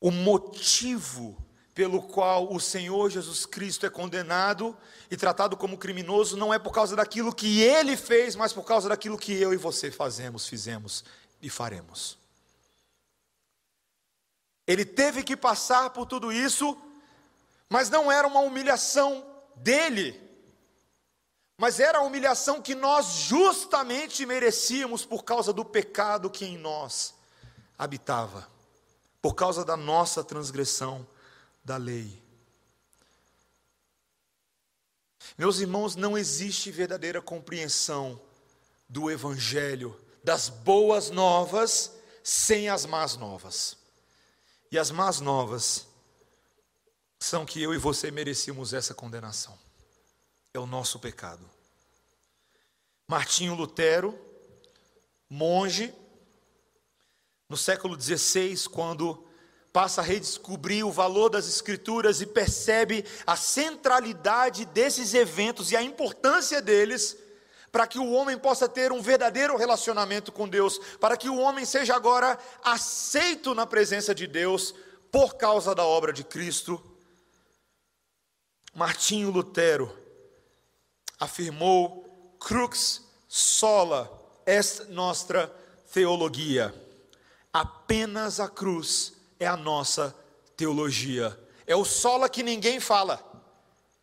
O 0.00 0.10
motivo 0.10 1.36
pelo 1.74 2.02
qual 2.02 2.50
o 2.50 2.58
Senhor 2.58 3.10
Jesus 3.10 3.44
Cristo 3.44 3.84
é 3.84 3.90
condenado 3.90 4.74
e 5.10 5.16
tratado 5.16 5.58
como 5.58 5.76
criminoso 5.76 6.38
não 6.38 6.54
é 6.54 6.58
por 6.58 6.72
causa 6.72 6.96
daquilo 6.96 7.34
que 7.34 7.60
ele 7.60 7.98
fez, 7.98 8.34
mas 8.34 8.50
por 8.50 8.64
causa 8.64 8.88
daquilo 8.88 9.18
que 9.18 9.34
eu 9.34 9.52
e 9.52 9.58
você 9.58 9.90
fazemos, 9.90 10.48
fizemos 10.48 11.04
e 11.42 11.50
faremos. 11.50 12.16
Ele 14.66 14.86
teve 14.86 15.22
que 15.22 15.36
passar 15.36 15.90
por 15.90 16.06
tudo 16.06 16.32
isso, 16.32 16.80
mas 17.68 17.90
não 17.90 18.10
era 18.10 18.26
uma 18.26 18.40
humilhação 18.40 19.22
dele, 19.54 20.18
mas 21.60 21.78
era 21.78 21.98
a 21.98 22.02
humilhação 22.02 22.62
que 22.62 22.74
nós 22.74 23.04
justamente 23.28 24.24
merecíamos 24.24 25.04
por 25.04 25.22
causa 25.22 25.52
do 25.52 25.62
pecado 25.62 26.30
que 26.30 26.46
em 26.46 26.56
nós 26.56 27.12
habitava, 27.76 28.48
por 29.20 29.34
causa 29.34 29.62
da 29.62 29.76
nossa 29.76 30.24
transgressão 30.24 31.06
da 31.62 31.76
lei. 31.76 32.18
Meus 35.36 35.58
irmãos, 35.58 35.96
não 35.96 36.16
existe 36.16 36.70
verdadeira 36.70 37.20
compreensão 37.20 38.18
do 38.88 39.10
Evangelho, 39.10 39.94
das 40.24 40.48
boas 40.48 41.10
novas, 41.10 41.92
sem 42.24 42.70
as 42.70 42.86
más 42.86 43.18
novas. 43.18 43.76
E 44.72 44.78
as 44.78 44.90
más 44.90 45.20
novas 45.20 45.86
são 47.18 47.44
que 47.44 47.62
eu 47.62 47.74
e 47.74 47.76
você 47.76 48.10
merecíamos 48.10 48.72
essa 48.72 48.94
condenação. 48.94 49.58
É 50.52 50.58
o 50.58 50.66
nosso 50.66 50.98
pecado. 50.98 51.48
Martinho 53.06 53.54
Lutero, 53.54 54.18
monge, 55.28 55.94
no 57.48 57.56
século 57.56 58.00
XVI, 58.00 58.68
quando 58.68 59.26
passa 59.72 60.00
a 60.00 60.04
redescobrir 60.04 60.84
o 60.84 60.90
valor 60.90 61.28
das 61.28 61.48
Escrituras 61.48 62.20
e 62.20 62.26
percebe 62.26 63.04
a 63.24 63.36
centralidade 63.36 64.64
desses 64.64 65.14
eventos 65.14 65.70
e 65.70 65.76
a 65.76 65.82
importância 65.82 66.60
deles, 66.60 67.16
para 67.70 67.86
que 67.86 68.00
o 68.00 68.10
homem 68.10 68.36
possa 68.36 68.68
ter 68.68 68.90
um 68.90 69.00
verdadeiro 69.00 69.56
relacionamento 69.56 70.32
com 70.32 70.48
Deus, 70.48 70.78
para 70.98 71.16
que 71.16 71.28
o 71.28 71.38
homem 71.38 71.64
seja 71.64 71.94
agora 71.94 72.36
aceito 72.64 73.54
na 73.54 73.66
presença 73.66 74.12
de 74.12 74.26
Deus 74.26 74.74
por 75.12 75.36
causa 75.36 75.74
da 75.76 75.84
obra 75.84 76.12
de 76.12 76.24
Cristo. 76.24 76.82
Martinho 78.74 79.30
Lutero 79.30 79.99
afirmou: 81.20 82.36
crux 82.40 83.02
sola 83.28 84.10
est 84.46 84.88
nostra 84.88 85.48
theologia. 85.92 86.74
Apenas 87.52 88.40
a 88.40 88.48
cruz 88.48 89.12
é 89.38 89.46
a 89.46 89.56
nossa 89.56 90.16
teologia. 90.56 91.38
É 91.66 91.76
o 91.76 91.84
sola 91.84 92.28
que 92.28 92.42
ninguém 92.42 92.80
fala. 92.80 93.22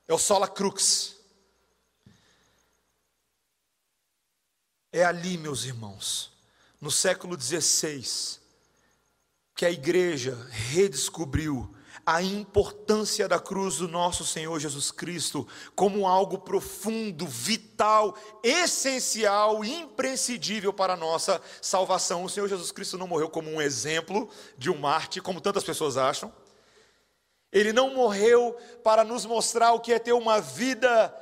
É 0.08 0.14
o 0.14 0.18
sola 0.18 0.48
crux. 0.48 1.16
É 4.92 5.04
ali, 5.04 5.38
meus 5.38 5.66
irmãos, 5.66 6.32
no 6.80 6.90
século 6.90 7.40
XVI, 7.40 8.40
que 9.54 9.66
a 9.66 9.72
igreja 9.72 10.36
redescobriu 10.50 11.74
a 12.08 12.22
importância 12.22 13.28
da 13.28 13.38
cruz 13.38 13.80
do 13.80 13.88
nosso 13.90 14.26
Senhor 14.26 14.58
Jesus 14.62 14.92
Cristo 14.92 15.46
como 15.76 16.08
algo 16.08 16.38
profundo, 16.38 17.28
vital, 17.28 18.18
essencial, 18.42 19.62
imprescindível 19.66 20.72
para 20.72 20.94
a 20.94 20.98
nossa 20.98 21.42
salvação. 21.62 22.24
O 22.24 22.30
Senhor 22.30 22.48
Jesus 22.48 22.72
Cristo 22.72 22.98
não 22.98 23.08
morreu 23.08 23.30
como 23.30 23.52
um 23.52 23.62
exemplo 23.62 24.30
de 24.58 24.70
um 24.70 24.78
Marte, 24.78 25.20
como 25.20 25.42
tantas 25.42 25.66
pessoas 25.66 25.98
acham. 25.98 26.32
Ele 27.52 27.74
não 27.74 27.94
morreu 27.94 28.56
para 28.86 29.04
nos 29.04 29.26
mostrar 29.26 29.74
o 29.74 29.82
que 29.82 29.92
é 29.92 30.00
ter 30.00 30.14
uma 30.14 30.40
vida 30.40 31.14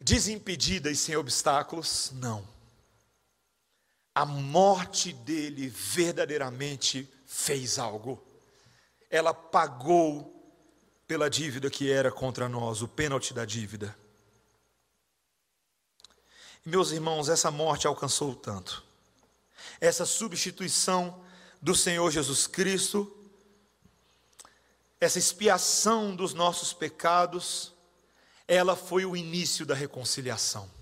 desimpedida 0.00 0.90
e 0.90 0.96
sem 0.96 1.16
obstáculos. 1.16 2.12
Não. 2.14 2.48
A 4.14 4.24
morte 4.24 5.12
dele 5.12 5.68
verdadeiramente 5.68 7.06
fez 7.26 7.78
algo 7.78 8.25
ela 9.10 9.32
pagou 9.32 10.32
pela 11.06 11.30
dívida 11.30 11.70
que 11.70 11.90
era 11.90 12.10
contra 12.10 12.48
nós, 12.48 12.82
o 12.82 12.88
pênalti 12.88 13.32
da 13.32 13.44
dívida. 13.44 13.96
Meus 16.64 16.90
irmãos, 16.90 17.28
essa 17.28 17.50
morte 17.50 17.86
alcançou 17.86 18.34
tanto. 18.34 18.82
Essa 19.80 20.04
substituição 20.04 21.24
do 21.62 21.74
Senhor 21.74 22.10
Jesus 22.10 22.46
Cristo, 22.46 23.12
essa 25.00 25.18
expiação 25.18 26.16
dos 26.16 26.34
nossos 26.34 26.72
pecados, 26.72 27.72
ela 28.48 28.74
foi 28.74 29.04
o 29.04 29.16
início 29.16 29.64
da 29.64 29.74
reconciliação. 29.74 30.75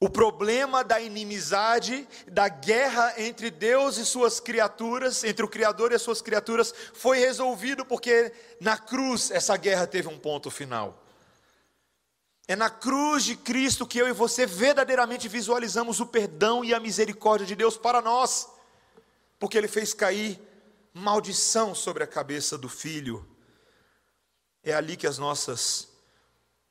O 0.00 0.08
problema 0.08 0.84
da 0.84 1.00
inimizade, 1.00 2.06
da 2.28 2.48
guerra 2.48 3.14
entre 3.16 3.50
Deus 3.50 3.96
e 3.96 4.06
suas 4.06 4.38
criaturas, 4.38 5.24
entre 5.24 5.44
o 5.44 5.48
Criador 5.48 5.90
e 5.90 5.96
as 5.96 6.02
suas 6.02 6.22
criaturas, 6.22 6.72
foi 6.94 7.18
resolvido 7.18 7.84
porque 7.84 8.32
na 8.60 8.78
cruz 8.78 9.30
essa 9.32 9.56
guerra 9.56 9.88
teve 9.88 10.06
um 10.06 10.18
ponto 10.18 10.52
final. 10.52 11.02
É 12.46 12.54
na 12.54 12.70
cruz 12.70 13.24
de 13.24 13.36
Cristo 13.36 13.86
que 13.86 13.98
eu 13.98 14.08
e 14.08 14.12
você 14.12 14.46
verdadeiramente 14.46 15.26
visualizamos 15.26 15.98
o 15.98 16.06
perdão 16.06 16.64
e 16.64 16.72
a 16.72 16.78
misericórdia 16.78 17.46
de 17.46 17.56
Deus 17.56 17.76
para 17.76 18.00
nós, 18.00 18.48
porque 19.36 19.58
Ele 19.58 19.68
fez 19.68 19.92
cair 19.92 20.40
maldição 20.94 21.74
sobre 21.74 22.04
a 22.04 22.06
cabeça 22.06 22.56
do 22.56 22.68
filho. 22.68 23.28
É 24.62 24.72
ali 24.72 24.96
que 24.96 25.08
as 25.08 25.18
nossas 25.18 25.87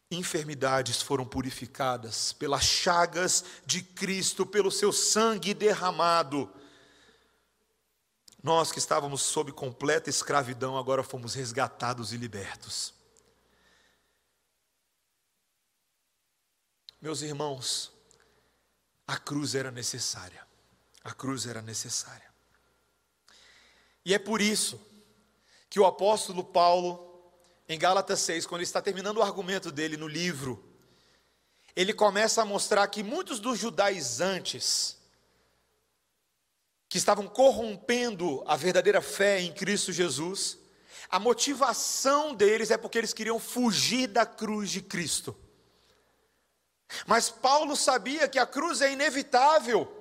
enfermidades 0.10 1.02
foram 1.02 1.26
purificadas 1.26 2.32
pelas 2.34 2.64
chagas 2.64 3.44
de 3.66 3.82
Cristo, 3.82 4.46
pelo 4.46 4.72
seu 4.72 4.92
sangue 4.94 5.54
derramado. 5.54 6.50
Nós 8.42 8.72
que 8.72 8.80
estávamos 8.80 9.22
sob 9.22 9.52
completa 9.52 10.10
escravidão, 10.10 10.78
agora 10.78 11.04
fomos 11.04 11.34
resgatados 11.34 12.14
e 12.14 12.18
libertos. 12.18 12.94
Meus 17.02 17.22
irmãos, 17.22 17.92
a 19.06 19.18
cruz 19.18 19.56
era 19.56 19.72
necessária. 19.72 20.46
A 21.04 21.14
cruz 21.14 21.46
era 21.46 21.62
necessária. 21.62 22.28
E 24.04 24.14
é 24.14 24.20
por 24.20 24.42
isso 24.42 24.80
que 25.70 25.80
o 25.80 25.86
apóstolo 25.86 26.44
Paulo 26.44 27.17
em 27.70 27.78
Gálatas 27.78 28.22
6, 28.22 28.46
quando 28.46 28.62
ele 28.62 28.68
está 28.68 28.82
terminando 28.82 29.18
o 29.18 29.22
argumento 29.22 29.72
dele 29.72 29.98
no 29.98 30.08
livro, 30.08 30.64
ele 31.76 31.94
começa 31.94 32.42
a 32.42 32.46
mostrar 32.46 32.88
que 32.88 33.04
muitos 33.04 33.40
dos 33.40 33.60
judaizantes, 33.60 34.98
que 36.88 36.98
estavam 36.98 37.28
corrompendo 37.28 38.42
a 38.48 38.56
verdadeira 38.56 39.02
fé 39.02 39.42
em 39.42 39.52
Cristo 39.52 39.92
Jesus, 39.92 40.58
a 41.10 41.20
motivação 41.20 42.34
deles 42.34 42.72
é 42.72 42.78
porque 42.78 42.98
eles 42.98 43.14
queriam 43.14 43.40
fugir 43.40 44.08
da 44.08 44.26
cruz 44.26 44.70
de 44.70 44.82
Cristo. 44.82 45.36
Mas 47.06 47.30
Paulo 47.30 47.76
sabia 47.76 48.30
que 48.30 48.40
a 48.40 48.46
cruz 48.46 48.82
é 48.82 48.94
inevitável, 48.94 49.92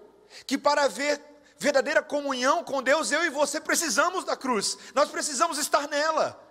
que 0.46 0.56
para 0.56 0.84
haver 0.84 1.20
verdadeira 1.58 2.00
comunhão 2.00 2.62
com 2.62 2.80
Deus, 2.80 3.10
eu 3.10 3.24
e 3.24 3.30
você 3.30 3.60
precisamos 3.60 4.24
da 4.24 4.36
cruz, 4.36 4.78
nós 4.94 5.10
precisamos 5.10 5.58
estar 5.58 5.88
nela 5.88 6.45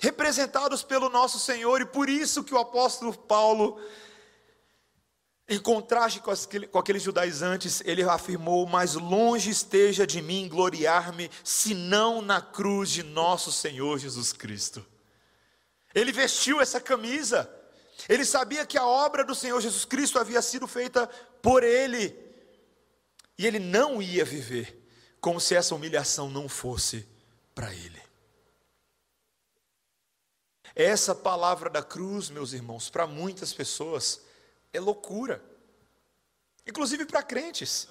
representados 0.00 0.82
pelo 0.82 1.10
nosso 1.10 1.38
Senhor, 1.38 1.80
e 1.80 1.86
por 1.86 2.08
isso 2.08 2.42
que 2.42 2.54
o 2.54 2.58
apóstolo 2.58 3.16
Paulo, 3.16 3.78
em 5.46 5.58
contraste 5.58 6.20
com, 6.20 6.78
aqueles 6.78 7.02
judaizantes, 7.02 7.82
ele 7.84 8.02
afirmou: 8.02 8.66
Mais 8.66 8.94
longe 8.94 9.50
esteja 9.50 10.06
de 10.06 10.22
mim 10.22 10.48
gloriar-me, 10.48 11.30
senão 11.44 12.22
na 12.22 12.40
cruz 12.40 12.90
de 12.90 13.02
nosso 13.02 13.52
Senhor 13.52 13.98
Jesus 13.98 14.32
Cristo. 14.32 14.84
Ele 15.94 16.12
vestiu 16.12 16.60
essa 16.60 16.80
camisa, 16.80 17.48
ele 18.08 18.24
sabia 18.24 18.64
que 18.64 18.78
a 18.78 18.86
obra 18.86 19.22
do 19.22 19.34
Senhor 19.34 19.60
Jesus 19.60 19.84
Cristo 19.84 20.18
havia 20.18 20.40
sido 20.40 20.66
feita 20.66 21.06
por 21.42 21.62
ele, 21.62 22.16
e 23.36 23.46
ele 23.46 23.58
não 23.58 24.00
ia 24.00 24.24
viver 24.24 24.78
como 25.20 25.38
se 25.38 25.54
essa 25.54 25.74
humilhação 25.74 26.30
não 26.30 26.48
fosse 26.48 27.06
para 27.54 27.74
ele. 27.74 28.09
Essa 30.74 31.14
palavra 31.14 31.68
da 31.68 31.82
cruz, 31.82 32.30
meus 32.30 32.52
irmãos, 32.52 32.88
para 32.88 33.06
muitas 33.06 33.52
pessoas 33.52 34.20
é 34.72 34.78
loucura, 34.78 35.44
inclusive 36.66 37.04
para 37.04 37.22
crentes. 37.22 37.88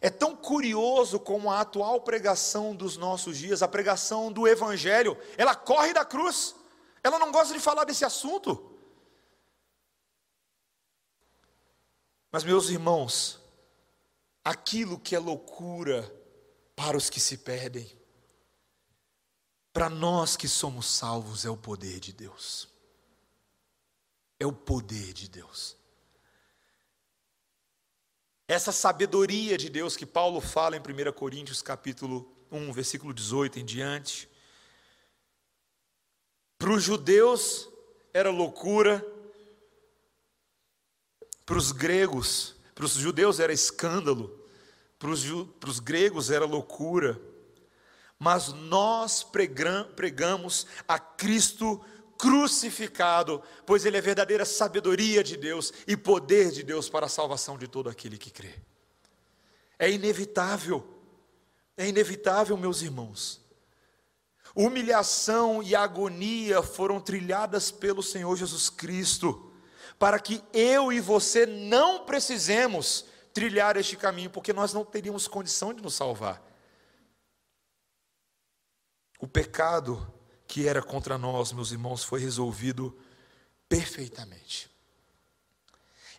É 0.00 0.10
tão 0.10 0.36
curioso 0.36 1.18
como 1.18 1.50
a 1.50 1.60
atual 1.60 2.00
pregação 2.00 2.74
dos 2.74 2.96
nossos 2.96 3.36
dias, 3.38 3.62
a 3.62 3.68
pregação 3.68 4.32
do 4.32 4.46
Evangelho, 4.46 5.16
ela 5.36 5.54
corre 5.54 5.92
da 5.92 6.04
cruz, 6.04 6.54
ela 7.02 7.18
não 7.18 7.32
gosta 7.32 7.54
de 7.54 7.60
falar 7.60 7.84
desse 7.84 8.04
assunto. 8.04 8.66
Mas, 12.30 12.44
meus 12.44 12.68
irmãos, 12.68 13.40
aquilo 14.44 14.98
que 14.98 15.16
é 15.16 15.18
loucura 15.18 16.14
para 16.76 16.96
os 16.96 17.10
que 17.10 17.20
se 17.20 17.38
perdem, 17.38 17.99
para 19.80 19.88
nós 19.88 20.36
que 20.36 20.46
somos 20.46 20.84
salvos, 20.84 21.46
é 21.46 21.48
o 21.48 21.56
poder 21.56 22.00
de 22.00 22.12
Deus. 22.12 22.68
É 24.38 24.44
o 24.44 24.52
poder 24.52 25.14
de 25.14 25.26
Deus. 25.26 25.74
Essa 28.46 28.72
sabedoria 28.72 29.56
de 29.56 29.70
Deus 29.70 29.96
que 29.96 30.04
Paulo 30.04 30.38
fala 30.38 30.76
em 30.76 30.80
1 30.80 31.12
Coríntios 31.14 31.62
capítulo 31.62 32.30
1, 32.52 32.70
versículo 32.74 33.14
18 33.14 33.58
em 33.58 33.64
diante, 33.64 34.28
Para 36.58 36.72
os 36.72 36.82
judeus 36.82 37.66
era 38.12 38.28
loucura, 38.28 39.02
para 41.46 41.56
os 41.56 41.72
gregos, 41.72 42.54
para 42.74 42.84
os 42.84 42.92
judeus 42.92 43.40
era 43.40 43.50
escândalo, 43.50 44.46
para 44.98 45.08
os, 45.08 45.24
para 45.58 45.70
os 45.70 45.80
gregos 45.80 46.30
era 46.30 46.44
loucura, 46.44 47.18
mas 48.20 48.48
nós 48.52 49.22
pregamos 49.22 50.66
a 50.86 50.98
Cristo 50.98 51.82
crucificado, 52.18 53.42
pois 53.64 53.86
Ele 53.86 53.96
é 53.96 54.00
verdadeira 54.00 54.44
sabedoria 54.44 55.24
de 55.24 55.38
Deus 55.38 55.72
e 55.86 55.96
poder 55.96 56.50
de 56.50 56.62
Deus 56.62 56.90
para 56.90 57.06
a 57.06 57.08
salvação 57.08 57.56
de 57.56 57.66
todo 57.66 57.88
aquele 57.88 58.18
que 58.18 58.30
crê. 58.30 58.54
É 59.78 59.90
inevitável, 59.90 60.86
é 61.78 61.88
inevitável, 61.88 62.58
meus 62.58 62.82
irmãos. 62.82 63.40
Humilhação 64.54 65.62
e 65.62 65.74
agonia 65.74 66.62
foram 66.62 67.00
trilhadas 67.00 67.70
pelo 67.70 68.02
Senhor 68.02 68.36
Jesus 68.36 68.68
Cristo, 68.68 69.50
para 69.98 70.18
que 70.20 70.42
eu 70.52 70.92
e 70.92 71.00
você 71.00 71.46
não 71.46 72.04
precisemos 72.04 73.06
trilhar 73.32 73.78
este 73.78 73.96
caminho, 73.96 74.28
porque 74.28 74.52
nós 74.52 74.74
não 74.74 74.84
teríamos 74.84 75.26
condição 75.26 75.72
de 75.72 75.82
nos 75.82 75.94
salvar. 75.94 76.49
O 79.20 79.28
pecado 79.28 80.12
que 80.48 80.66
era 80.66 80.82
contra 80.82 81.16
nós, 81.16 81.52
meus 81.52 81.70
irmãos, 81.70 82.02
foi 82.02 82.18
resolvido 82.18 82.98
perfeitamente. 83.68 84.68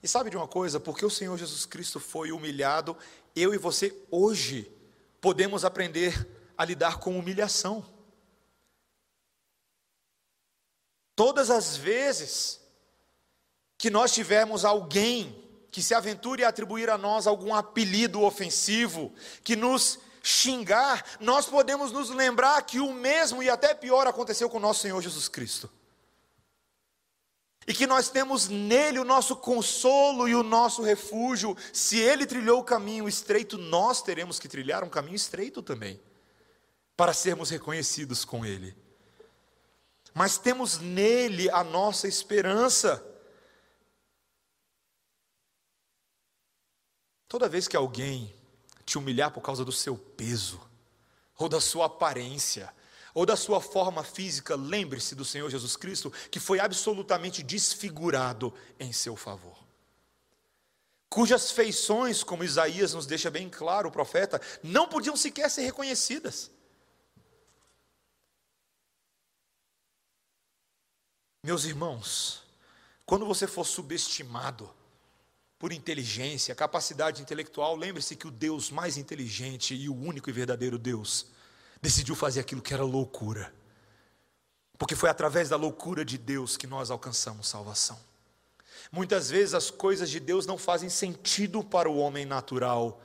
E 0.02 0.08
sabe 0.08 0.30
de 0.30 0.38
uma 0.38 0.48
coisa? 0.48 0.80
Porque 0.80 1.06
o 1.06 1.10
Senhor 1.10 1.38
Jesus 1.38 1.66
Cristo 1.66 2.00
foi 2.00 2.32
humilhado, 2.32 2.96
eu 3.36 3.54
e 3.54 3.58
você 3.58 3.94
hoje 4.10 4.72
podemos 5.20 5.66
aprender 5.66 6.28
a 6.58 6.64
lidar 6.64 7.00
com 7.00 7.18
humilhação. 7.18 7.86
Todas 11.16 11.50
as 11.50 11.76
vezes 11.76 12.62
que 13.78 13.90
nós 13.90 14.14
tivermos 14.14 14.64
alguém 14.64 15.44
que 15.72 15.82
se 15.82 15.94
aventure 15.94 16.44
a 16.44 16.50
atribuir 16.50 16.90
a 16.90 16.98
nós 16.98 17.26
algum 17.26 17.54
apelido 17.56 18.22
ofensivo, 18.22 19.14
que 19.44 19.56
nos 19.56 20.00
xingar, 20.22 21.04
nós 21.20 21.46
podemos 21.46 21.92
nos 21.92 22.10
lembrar 22.10 22.62
que 22.64 22.80
o 22.80 22.94
mesmo 22.94 23.42
e 23.42 23.50
até 23.50 23.74
pior 23.74 24.08
aconteceu 24.08 24.50
com 24.50 24.60
nosso 24.60 24.82
Senhor 24.82 25.02
Jesus 25.02 25.28
Cristo. 25.28 25.70
E 27.68 27.74
que 27.74 27.86
nós 27.86 28.10
temos 28.10 28.48
nele 28.48 29.00
o 29.00 29.06
nosso 29.06 29.36
consolo 29.36 30.28
e 30.28 30.36
o 30.36 30.44
nosso 30.44 30.82
refúgio. 30.82 31.56
Se 31.72 32.00
ele 32.00 32.26
trilhou 32.26 32.60
o 32.60 32.64
caminho 32.64 33.08
estreito, 33.08 33.58
nós 33.58 34.02
teremos 34.02 34.40
que 34.40 34.48
trilhar 34.48 34.84
um 34.84 34.90
caminho 34.90 35.16
estreito 35.16 35.62
também, 35.62 36.02
para 36.98 37.14
sermos 37.14 37.50
reconhecidos 37.50 38.26
com 38.26 38.46
ele. 38.46 38.76
Mas 40.14 40.38
temos 40.38 40.80
nele 40.80 41.50
a 41.52 41.64
nossa 41.64 42.08
esperança. 42.08 43.06
Toda 47.28 47.48
vez 47.48 47.68
que 47.68 47.78
alguém 47.78 48.36
te 48.82 48.98
humilhar 48.98 49.32
por 49.32 49.42
causa 49.42 49.64
do 49.64 49.72
seu 49.72 49.98
peso, 49.98 50.62
ou 51.38 51.50
da 51.50 51.62
sua 51.62 51.86
aparência, 51.86 52.74
ou 53.14 53.26
da 53.26 53.36
sua 53.36 53.60
forma 53.60 54.04
física, 54.04 54.56
lembre-se 54.56 55.16
do 55.16 55.26
Senhor 55.26 55.50
Jesus 55.50 55.76
Cristo, 55.76 56.12
que 56.30 56.40
foi 56.40 56.60
absolutamente 56.60 57.44
desfigurado 57.44 58.54
em 58.80 58.94
seu 58.94 59.16
favor. 59.16 59.58
Cujas 61.10 61.52
feições, 61.52 62.24
como 62.24 62.44
Isaías 62.44 62.94
nos 62.94 63.06
deixa 63.06 63.30
bem 63.30 63.50
claro, 63.50 63.90
o 63.90 63.92
profeta, 63.92 64.42
não 64.64 64.88
podiam 64.88 65.18
sequer 65.18 65.50
ser 65.52 65.64
reconhecidas. 65.64 66.50
Meus 71.44 71.66
irmãos, 71.66 72.44
quando 73.06 73.26
você 73.26 73.46
for 73.46 73.66
subestimado, 73.66 74.74
por 75.62 75.72
inteligência, 75.72 76.56
capacidade 76.56 77.22
intelectual, 77.22 77.76
lembre-se 77.76 78.16
que 78.16 78.26
o 78.26 78.32
Deus 78.32 78.72
mais 78.72 78.98
inteligente 78.98 79.76
e 79.76 79.88
o 79.88 79.94
único 79.94 80.28
e 80.28 80.34
verdadeiro 80.34 80.76
Deus 80.76 81.28
decidiu 81.80 82.16
fazer 82.16 82.40
aquilo 82.40 82.64
que 82.64 82.74
era 82.74 82.84
loucura. 82.84 83.54
Porque 84.76 84.96
foi 84.96 85.08
através 85.08 85.50
da 85.50 85.56
loucura 85.56 86.04
de 86.04 86.18
Deus 86.18 86.58
que 86.58 86.66
nós 86.66 86.90
alcançamos 86.90 87.48
salvação. 87.48 88.00
Muitas 88.92 89.30
vezes 89.30 89.54
as 89.54 89.70
coisas 89.70 90.10
de 90.10 90.20
Deus 90.20 90.48
não 90.48 90.58
fazem 90.58 90.90
sentido 90.90 91.64
para 91.64 91.88
o 91.88 91.98
homem 91.98 92.26
natural, 92.26 93.00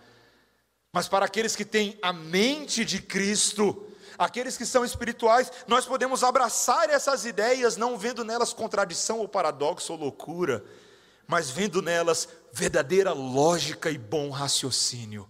mas 0.90 1.06
para 1.06 1.26
aqueles 1.26 1.54
que 1.54 1.64
têm 1.64 1.98
a 2.00 2.10
mente 2.10 2.86
de 2.86 3.02
Cristo, 3.02 3.86
aqueles 4.16 4.56
que 4.56 4.64
são 4.64 4.82
espirituais, 4.82 5.52
nós 5.66 5.84
podemos 5.84 6.24
abraçar 6.24 6.88
essas 6.88 7.26
ideias, 7.26 7.76
não 7.76 7.98
vendo 7.98 8.24
nelas 8.24 8.54
contradição 8.54 9.18
ou 9.18 9.28
paradoxo 9.28 9.92
ou 9.92 9.98
loucura, 9.98 10.64
mas 11.26 11.50
vendo 11.50 11.82
nelas 11.82 12.28
verdadeira 12.56 13.12
lógica 13.12 13.90
e 13.90 13.98
bom 13.98 14.30
raciocínio. 14.30 15.28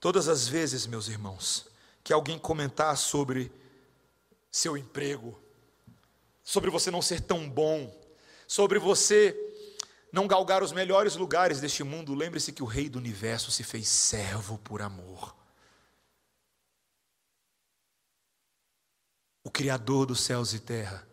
Todas 0.00 0.26
as 0.26 0.48
vezes, 0.48 0.86
meus 0.86 1.06
irmãos, 1.06 1.66
que 2.02 2.14
alguém 2.14 2.38
comentar 2.38 2.96
sobre 2.96 3.52
seu 4.50 4.74
emprego, 4.74 5.38
sobre 6.42 6.70
você 6.70 6.90
não 6.90 7.02
ser 7.02 7.20
tão 7.20 7.46
bom, 7.46 7.94
sobre 8.48 8.78
você 8.78 9.36
não 10.10 10.26
galgar 10.26 10.62
os 10.62 10.72
melhores 10.72 11.14
lugares 11.14 11.60
deste 11.60 11.84
mundo, 11.84 12.14
lembre-se 12.14 12.50
que 12.50 12.62
o 12.62 12.66
Rei 12.66 12.88
do 12.88 12.98
universo 12.98 13.50
se 13.50 13.62
fez 13.62 13.88
servo 13.88 14.56
por 14.56 14.80
amor. 14.80 15.36
O 19.44 19.50
Criador 19.50 20.06
dos 20.06 20.22
céus 20.22 20.54
e 20.54 20.58
terra, 20.58 21.06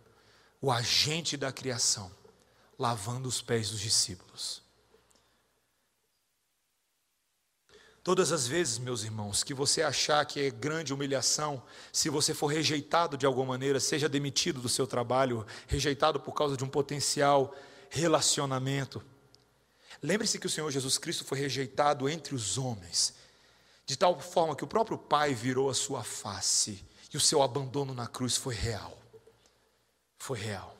o 0.62 0.72
agente 0.72 1.36
da 1.36 1.52
criação, 1.52 2.18
lavando 2.80 3.28
os 3.28 3.42
pés 3.42 3.70
dos 3.70 3.82
discípulos. 3.82 4.64
Todas 8.02 8.32
as 8.32 8.48
vezes, 8.48 8.80
meus 8.80 9.04
irmãos, 9.04 9.44
que 9.44 9.54
você 9.54 9.84
achar 9.84 10.26
que 10.26 10.40
é 10.40 10.50
grande 10.50 10.94
humilhação, 10.94 11.62
se 11.92 12.10
você 12.10 12.34
for 12.34 12.48
rejeitado 12.48 13.18
de 13.18 13.26
alguma 13.26 13.48
maneira, 13.48 13.80
seja 13.80 14.08
demitido 14.08 14.62
do 14.62 14.70
seu 14.70 14.88
trabalho, 14.88 15.46
rejeitado 15.68 16.20
por 16.20 16.34
causa 16.34 16.56
de 16.56 16.64
um 16.64 16.70
potencial 16.70 17.54
relacionamento, 17.90 19.04
lembre-se 20.02 20.40
que 20.40 20.48
o 20.48 20.50
Senhor 20.50 20.72
Jesus 20.72 20.98
Cristo 20.98 21.26
foi 21.26 21.38
rejeitado 21.38 22.08
entre 22.08 22.34
os 22.34 22.58
homens, 22.58 23.14
de 23.86 23.98
tal 23.98 24.18
forma 24.20 24.56
que 24.56 24.64
o 24.64 24.68
próprio 24.68 24.98
Pai 24.98 25.34
virou 25.34 25.70
a 25.70 25.74
sua 25.74 26.02
face 26.02 26.86
e 27.14 27.18
o 27.18 27.22
seu 27.22 27.42
abandono 27.44 27.94
na 27.94 28.08
cruz 28.08 28.38
foi 28.38 28.56
real. 28.56 28.98
Foi 30.18 30.40
real. 30.40 30.79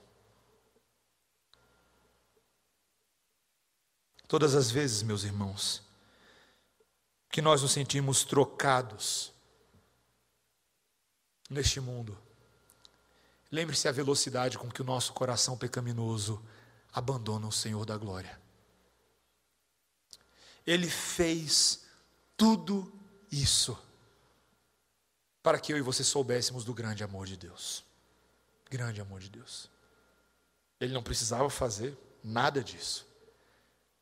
Todas 4.30 4.54
as 4.54 4.70
vezes, 4.70 5.02
meus 5.02 5.24
irmãos, 5.24 5.82
que 7.32 7.42
nós 7.42 7.64
nos 7.64 7.72
sentimos 7.72 8.24
trocados 8.24 9.34
neste 11.50 11.82
mundo, 11.82 12.16
lembre-se 13.52 13.88
a 13.88 13.92
velocidade 13.92 14.56
com 14.56 14.70
que 14.70 14.84
o 14.84 14.86
nosso 14.86 15.14
coração 15.14 15.58
pecaminoso 15.58 16.40
abandona 16.94 17.48
o 17.48 17.52
Senhor 17.52 17.88
da 17.88 17.98
glória. 17.98 18.40
Ele 20.64 20.88
fez 20.88 21.86
tudo 22.38 22.94
isso 23.32 23.76
para 25.42 25.60
que 25.60 25.74
eu 25.74 25.78
e 25.80 25.82
você 25.82 26.04
soubéssemos 26.04 26.64
do 26.64 26.74
grande 26.76 27.04
amor 27.04 27.26
de 27.26 27.36
Deus. 27.36 27.84
Grande 28.70 29.02
amor 29.02 29.22
de 29.22 29.30
Deus. 29.32 29.72
Ele 30.80 30.94
não 30.94 31.02
precisava 31.02 31.50
fazer 31.50 31.98
nada 32.24 32.64
disso. 32.64 33.09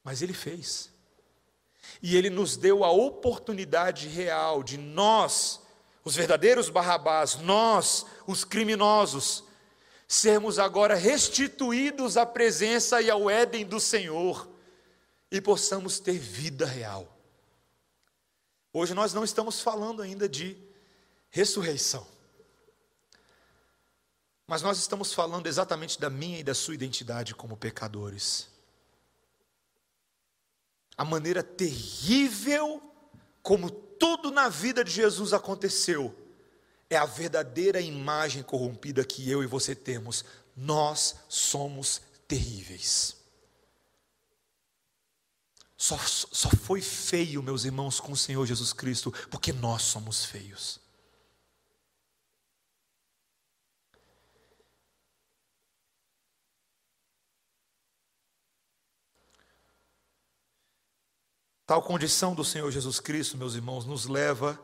Mas 0.08 0.22
ele 0.22 0.32
fez. 0.32 0.90
E 2.02 2.16
ele 2.16 2.30
nos 2.30 2.56
deu 2.56 2.86
a 2.86 2.90
oportunidade 2.90 4.08
real 4.08 4.64
de 4.64 4.78
nós, 4.78 5.60
os 6.02 6.16
verdadeiros 6.16 6.70
barrabás, 6.70 7.36
nós, 7.36 8.06
os 8.26 8.46
criminosos, 8.46 9.44
sermos 10.08 10.60
agora 10.60 10.96
restituídos 10.96 12.16
à 12.16 12.26
presença 12.26 13.02
e 13.02 13.10
ao 13.10 13.30
Éden 13.30 13.66
do 13.66 13.82
Senhor 13.82 14.48
e 15.30 15.42
possamos 15.42 16.00
ter 16.00 16.18
vida 16.18 16.66
real. 16.66 17.06
Hoje 18.72 18.94
nós 18.94 19.14
não 19.14 19.26
estamos 19.26 19.60
falando 19.60 20.02
ainda 20.02 20.30
de 20.30 20.56
ressurreição. 21.30 22.08
Mas 24.48 24.62
nós 24.62 24.78
estamos 24.78 25.14
falando 25.14 25.48
exatamente 25.48 26.00
da 26.00 26.10
minha 26.10 26.40
e 26.40 26.44
da 26.46 26.56
sua 26.56 26.76
identidade 26.76 27.36
como 27.36 27.58
pecadores 27.58 28.56
a 30.98 31.06
maneira 31.06 31.44
terrível 31.44 32.82
como 33.44 33.70
tudo 33.70 34.32
na 34.32 34.50
vida 34.50 34.84
de 34.84 34.92
Jesus 34.92 35.32
aconteceu, 35.32 36.14
é 36.90 36.98
a 36.98 37.06
verdadeira 37.06 37.80
imagem 37.80 38.44
corrompida 38.44 39.06
que 39.06 39.30
eu 39.30 39.44
e 39.44 39.48
você 39.48 39.76
temos. 39.76 40.26
Nós 40.56 41.16
somos 41.30 42.02
terríveis. 42.28 43.16
Só, 45.78 45.98
só 45.98 46.50
foi 46.50 46.82
feio, 46.82 47.44
meus 47.44 47.64
irmãos, 47.64 48.00
com 48.00 48.12
o 48.12 48.18
Senhor 48.18 48.46
Jesus 48.46 48.74
Cristo, 48.74 49.14
porque 49.30 49.54
nós 49.54 49.84
somos 49.84 50.26
feios. 50.26 50.80
Tal 61.68 61.82
condição 61.82 62.34
do 62.34 62.46
Senhor 62.46 62.72
Jesus 62.72 62.98
Cristo, 62.98 63.38
meus 63.38 63.54
irmãos, 63.54 63.84
nos 63.84 64.06
leva 64.06 64.58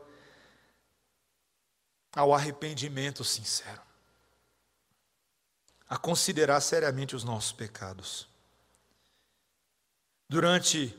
ao 2.16 2.32
arrependimento 2.32 3.22
sincero, 3.22 3.82
a 5.86 5.98
considerar 5.98 6.62
seriamente 6.62 7.14
os 7.14 7.22
nossos 7.22 7.52
pecados. 7.52 8.26
Durante 10.30 10.96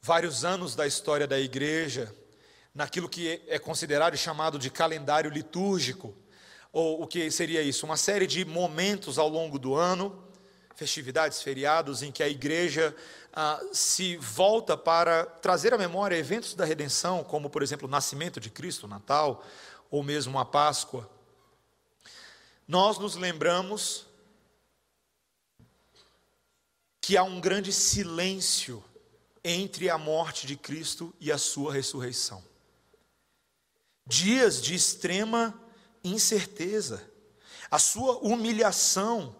vários 0.00 0.42
anos 0.42 0.74
da 0.74 0.86
história 0.86 1.26
da 1.26 1.38
igreja, 1.38 2.10
naquilo 2.74 3.10
que 3.10 3.42
é 3.46 3.58
considerado 3.58 4.14
e 4.14 4.18
chamado 4.18 4.58
de 4.58 4.70
calendário 4.70 5.30
litúrgico, 5.30 6.16
ou 6.72 7.02
o 7.02 7.06
que 7.06 7.30
seria 7.30 7.60
isso? 7.60 7.84
Uma 7.84 7.98
série 7.98 8.26
de 8.26 8.42
momentos 8.42 9.18
ao 9.18 9.28
longo 9.28 9.58
do 9.58 9.74
ano, 9.74 10.26
festividades, 10.78 11.42
feriados, 11.42 12.04
em 12.04 12.12
que 12.12 12.22
a 12.22 12.28
igreja 12.28 12.94
ah, 13.32 13.60
se 13.72 14.16
volta 14.16 14.76
para 14.76 15.26
trazer 15.26 15.74
à 15.74 15.78
memória 15.78 16.16
eventos 16.16 16.54
da 16.54 16.64
redenção, 16.64 17.24
como, 17.24 17.50
por 17.50 17.64
exemplo, 17.64 17.88
o 17.88 17.90
nascimento 17.90 18.38
de 18.38 18.48
Cristo, 18.48 18.84
o 18.84 18.88
Natal, 18.88 19.44
ou 19.90 20.04
mesmo 20.04 20.38
a 20.38 20.44
Páscoa. 20.44 21.10
Nós 22.66 22.96
nos 22.96 23.16
lembramos 23.16 24.06
que 27.00 27.16
há 27.16 27.24
um 27.24 27.40
grande 27.40 27.72
silêncio 27.72 28.84
entre 29.42 29.90
a 29.90 29.98
morte 29.98 30.46
de 30.46 30.56
Cristo 30.56 31.12
e 31.18 31.32
a 31.32 31.38
sua 31.38 31.72
ressurreição. 31.72 32.40
Dias 34.06 34.62
de 34.62 34.76
extrema 34.76 35.60
incerteza. 36.04 37.04
A 37.68 37.80
sua 37.80 38.18
humilhação 38.18 39.34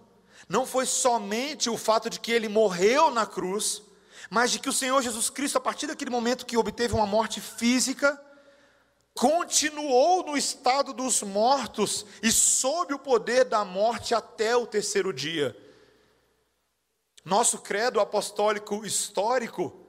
não 0.48 0.66
foi 0.66 0.86
somente 0.86 1.68
o 1.68 1.76
fato 1.76 2.08
de 2.08 2.18
que 2.18 2.32
ele 2.32 2.48
morreu 2.48 3.10
na 3.10 3.26
cruz, 3.26 3.82
mas 4.30 4.50
de 4.50 4.58
que 4.58 4.68
o 4.68 4.72
Senhor 4.72 5.02
Jesus 5.02 5.28
Cristo, 5.28 5.58
a 5.58 5.60
partir 5.60 5.86
daquele 5.86 6.10
momento 6.10 6.46
que 6.46 6.56
obteve 6.56 6.94
uma 6.94 7.06
morte 7.06 7.40
física, 7.40 8.20
continuou 9.14 10.24
no 10.24 10.36
estado 10.36 10.92
dos 10.92 11.22
mortos 11.22 12.06
e 12.22 12.30
sob 12.30 12.94
o 12.94 12.98
poder 12.98 13.44
da 13.44 13.64
morte 13.64 14.14
até 14.14 14.56
o 14.56 14.66
terceiro 14.66 15.12
dia. 15.12 15.56
Nosso 17.24 17.58
credo 17.58 18.00
apostólico 18.00 18.86
histórico 18.86 19.86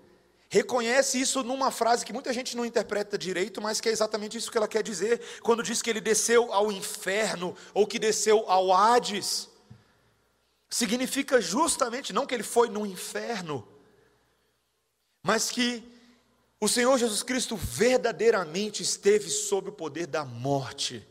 reconhece 0.50 1.22
isso 1.22 1.44
numa 1.44 1.70
frase 1.70 2.04
que 2.04 2.12
muita 2.12 2.34
gente 2.34 2.58
não 2.58 2.66
interpreta 2.66 3.18
direito, 3.18 3.62
mas 3.62 3.80
que 3.80 3.88
é 3.88 3.92
exatamente 3.92 4.38
isso 4.38 4.52
que 4.52 4.58
ela 4.58 4.68
quer 4.68 4.82
dizer, 4.82 5.22
quando 5.42 5.64
diz 5.64 5.82
que 5.82 5.90
ele 5.90 6.02
desceu 6.02 6.52
ao 6.52 6.72
inferno 6.72 7.56
ou 7.74 7.86
que 7.86 8.00
desceu 8.00 8.44
ao 8.50 8.74
Hades. 8.74 9.48
Significa 10.70 11.42
justamente 11.42 12.14
não 12.14 12.26
que 12.26 12.34
ele 12.34 12.44
foi 12.44 12.70
no 12.70 12.86
inferno, 12.86 13.68
mas 15.24 15.50
que 15.50 15.84
o 16.60 16.68
Senhor 16.68 16.98
Jesus 16.98 17.24
Cristo 17.24 17.56
verdadeiramente 17.56 18.84
esteve 18.84 19.30
sob 19.30 19.70
o 19.70 19.74
poder 19.74 20.06
da 20.06 20.24
morte 20.24 21.08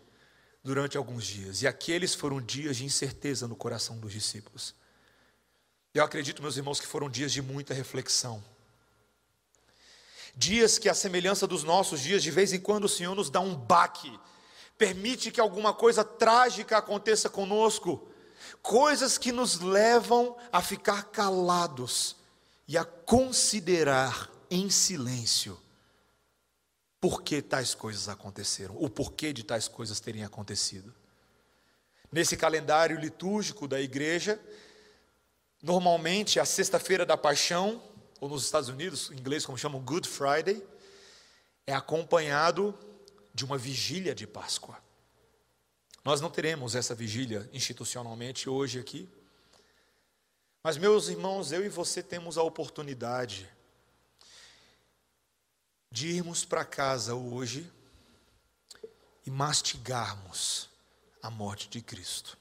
durante 0.62 0.96
alguns 0.96 1.24
dias, 1.24 1.62
e 1.62 1.66
aqueles 1.66 2.14
foram 2.14 2.40
dias 2.40 2.76
de 2.76 2.84
incerteza 2.84 3.48
no 3.48 3.56
coração 3.56 3.98
dos 3.98 4.12
discípulos. 4.12 4.74
Eu 5.94 6.04
acredito, 6.04 6.42
meus 6.42 6.56
irmãos, 6.56 6.78
que 6.78 6.86
foram 6.86 7.08
dias 7.08 7.32
de 7.32 7.40
muita 7.40 7.72
reflexão. 7.72 8.44
Dias 10.36 10.78
que, 10.78 10.88
a 10.88 10.94
semelhança 10.94 11.46
dos 11.46 11.64
nossos 11.64 12.00
dias, 12.00 12.22
de 12.22 12.30
vez 12.30 12.52
em 12.52 12.60
quando 12.60 12.84
o 12.84 12.88
Senhor 12.88 13.14
nos 13.14 13.30
dá 13.30 13.40
um 13.40 13.56
baque, 13.56 14.16
permite 14.76 15.32
que 15.32 15.40
alguma 15.40 15.72
coisa 15.72 16.04
trágica 16.04 16.76
aconteça 16.76 17.28
conosco, 17.28 18.08
coisas 18.62 19.18
que 19.18 19.32
nos 19.32 19.60
levam 19.60 20.36
a 20.52 20.62
ficar 20.62 21.04
calados 21.10 22.16
e 22.66 22.76
a 22.76 22.84
considerar 22.84 24.30
em 24.50 24.70
silêncio 24.70 25.58
por 27.00 27.22
que 27.22 27.40
tais 27.40 27.74
coisas 27.74 28.08
aconteceram, 28.08 28.76
o 28.76 28.90
porquê 28.90 29.32
de 29.32 29.44
tais 29.44 29.68
coisas 29.68 30.00
terem 30.00 30.24
acontecido. 30.24 30.92
Nesse 32.10 32.36
calendário 32.36 32.98
litúrgico 32.98 33.68
da 33.68 33.80
igreja, 33.80 34.40
normalmente 35.62 36.40
a 36.40 36.44
sexta-feira 36.44 37.06
da 37.06 37.16
paixão 37.16 37.82
ou 38.20 38.28
nos 38.28 38.44
Estados 38.44 38.68
Unidos, 38.68 39.10
em 39.10 39.18
inglês 39.18 39.46
como 39.46 39.56
chamam 39.56 39.80
Good 39.80 40.08
Friday, 40.08 40.66
é 41.66 41.74
acompanhado 41.74 42.76
de 43.32 43.44
uma 43.44 43.56
vigília 43.56 44.14
de 44.14 44.26
Páscoa. 44.26 44.76
Nós 46.08 46.22
não 46.22 46.30
teremos 46.30 46.74
essa 46.74 46.94
vigília 46.94 47.46
institucionalmente 47.52 48.48
hoje 48.48 48.80
aqui. 48.80 49.06
Mas, 50.62 50.78
meus 50.78 51.08
irmãos, 51.08 51.52
eu 51.52 51.62
e 51.62 51.68
você 51.68 52.02
temos 52.02 52.38
a 52.38 52.42
oportunidade 52.42 53.46
de 55.92 56.08
irmos 56.08 56.46
para 56.46 56.64
casa 56.64 57.14
hoje 57.14 57.70
e 59.26 59.30
mastigarmos 59.30 60.70
a 61.22 61.30
morte 61.30 61.68
de 61.68 61.82
Cristo. 61.82 62.38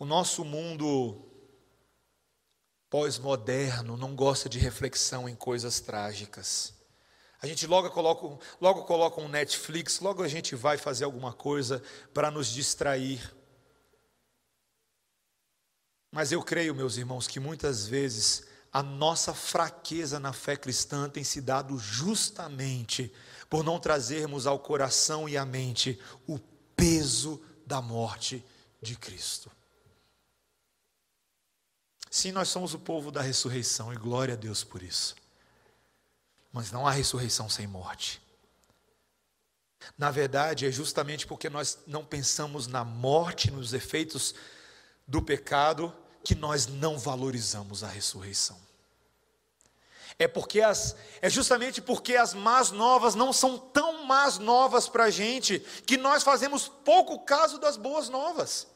O 0.00 0.04
nosso 0.04 0.44
mundo 0.44 1.30
pós-moderno 2.90 3.96
não 3.96 4.16
gosta 4.16 4.48
de 4.48 4.58
reflexão 4.58 5.28
em 5.28 5.36
coisas 5.36 5.78
trágicas. 5.78 6.79
A 7.42 7.46
gente 7.46 7.66
logo 7.66 7.88
coloca, 7.90 8.46
logo 8.60 8.84
coloca 8.84 9.20
um 9.20 9.28
Netflix, 9.28 10.00
logo 10.00 10.22
a 10.22 10.28
gente 10.28 10.54
vai 10.54 10.76
fazer 10.76 11.04
alguma 11.04 11.32
coisa 11.32 11.82
para 12.12 12.30
nos 12.30 12.48
distrair. 12.48 13.34
Mas 16.12 16.32
eu 16.32 16.42
creio, 16.42 16.74
meus 16.74 16.96
irmãos, 16.96 17.26
que 17.26 17.40
muitas 17.40 17.86
vezes 17.86 18.46
a 18.72 18.82
nossa 18.82 19.32
fraqueza 19.32 20.20
na 20.20 20.32
fé 20.32 20.56
cristã 20.56 21.08
tem 21.08 21.24
se 21.24 21.40
dado 21.40 21.78
justamente 21.78 23.12
por 23.48 23.64
não 23.64 23.80
trazermos 23.80 24.46
ao 24.46 24.58
coração 24.58 25.28
e 25.28 25.36
à 25.36 25.44
mente 25.44 25.98
o 26.26 26.38
peso 26.76 27.42
da 27.66 27.80
morte 27.80 28.44
de 28.82 28.96
Cristo. 28.96 29.50
Sim, 32.10 32.32
nós 32.32 32.48
somos 32.48 32.74
o 32.74 32.78
povo 32.78 33.10
da 33.10 33.22
ressurreição 33.22 33.92
e 33.92 33.96
glória 33.96 34.34
a 34.34 34.36
Deus 34.36 34.64
por 34.64 34.82
isso. 34.82 35.14
Mas 36.52 36.72
não 36.72 36.86
há 36.86 36.90
ressurreição 36.90 37.48
sem 37.48 37.66
morte. 37.66 38.20
Na 39.96 40.10
verdade, 40.10 40.66
é 40.66 40.70
justamente 40.70 41.26
porque 41.26 41.48
nós 41.48 41.78
não 41.86 42.04
pensamos 42.04 42.66
na 42.66 42.84
morte, 42.84 43.50
nos 43.50 43.72
efeitos 43.72 44.34
do 45.06 45.22
pecado, 45.22 45.94
que 46.22 46.34
nós 46.34 46.66
não 46.66 46.98
valorizamos 46.98 47.82
a 47.82 47.88
ressurreição. 47.88 48.58
É 50.18 50.28
porque 50.28 50.60
as, 50.60 50.94
é 51.22 51.30
justamente 51.30 51.80
porque 51.80 52.16
as 52.16 52.34
más 52.34 52.70
novas 52.70 53.14
não 53.14 53.32
são 53.32 53.56
tão 53.56 54.04
más 54.04 54.38
novas 54.38 54.88
para 54.88 55.04
a 55.04 55.10
gente 55.10 55.60
que 55.86 55.96
nós 55.96 56.22
fazemos 56.22 56.68
pouco 56.68 57.20
caso 57.20 57.58
das 57.58 57.76
boas 57.76 58.08
novas 58.08 58.66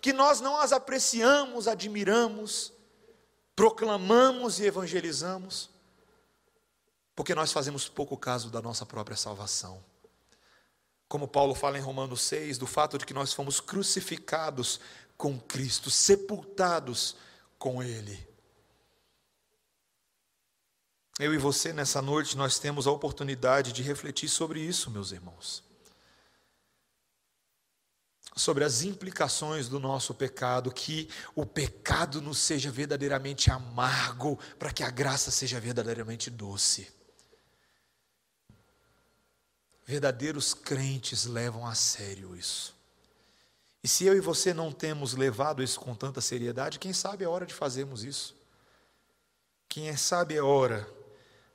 que 0.00 0.12
nós 0.12 0.40
não 0.40 0.56
as 0.56 0.72
apreciamos, 0.72 1.68
admiramos, 1.68 2.72
proclamamos 3.54 4.58
e 4.58 4.64
evangelizamos, 4.64 5.68
porque 7.14 7.34
nós 7.34 7.52
fazemos 7.52 7.88
pouco 7.88 8.16
caso 8.16 8.50
da 8.50 8.62
nossa 8.62 8.86
própria 8.86 9.16
salvação. 9.16 9.82
Como 11.08 11.26
Paulo 11.26 11.54
fala 11.54 11.78
em 11.78 11.82
Romanos 11.82 12.22
6, 12.22 12.58
do 12.58 12.66
fato 12.66 12.96
de 12.96 13.04
que 13.04 13.14
nós 13.14 13.32
fomos 13.32 13.60
crucificados 13.60 14.80
com 15.16 15.38
Cristo, 15.38 15.90
sepultados 15.90 17.16
com 17.58 17.82
Ele. 17.82 18.28
Eu 21.18 21.34
e 21.34 21.38
você, 21.38 21.72
nessa 21.72 22.00
noite, 22.00 22.36
nós 22.36 22.58
temos 22.58 22.86
a 22.86 22.90
oportunidade 22.90 23.72
de 23.72 23.82
refletir 23.82 24.28
sobre 24.28 24.60
isso, 24.60 24.90
meus 24.90 25.12
irmãos 25.12 25.68
sobre 28.36 28.64
as 28.64 28.82
implicações 28.82 29.68
do 29.68 29.78
nosso 29.78 30.14
pecado, 30.14 30.72
que 30.72 31.08
o 31.34 31.44
pecado 31.44 32.22
nos 32.22 32.38
seja 32.38 32.70
verdadeiramente 32.70 33.50
amargo, 33.50 34.38
para 34.58 34.72
que 34.72 34.82
a 34.82 34.90
graça 34.90 35.30
seja 35.30 35.60
verdadeiramente 35.60 36.30
doce. 36.30 36.99
Verdadeiros 39.86 40.54
crentes 40.54 41.24
levam 41.24 41.66
a 41.66 41.74
sério 41.74 42.36
isso. 42.36 42.74
E 43.82 43.88
se 43.88 44.04
eu 44.04 44.14
e 44.14 44.20
você 44.20 44.52
não 44.52 44.70
temos 44.70 45.14
levado 45.14 45.62
isso 45.62 45.80
com 45.80 45.94
tanta 45.94 46.20
seriedade, 46.20 46.78
quem 46.78 46.92
sabe 46.92 47.24
é 47.24 47.28
hora 47.28 47.46
de 47.46 47.54
fazermos 47.54 48.04
isso. 48.04 48.36
Quem 49.68 49.96
sabe 49.96 50.36
é 50.36 50.42
hora 50.42 50.86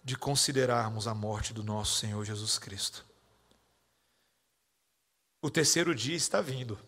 de 0.03 0.15
considerarmos 0.15 1.07
a 1.07 1.13
morte 1.13 1.53
do 1.53 1.63
nosso 1.63 1.99
Senhor 1.99 2.23
Jesus 2.25 2.57
Cristo. 2.57 3.05
O 5.41 5.49
terceiro 5.49 5.93
dia 5.93 6.15
está 6.15 6.41
vindo. 6.41 6.79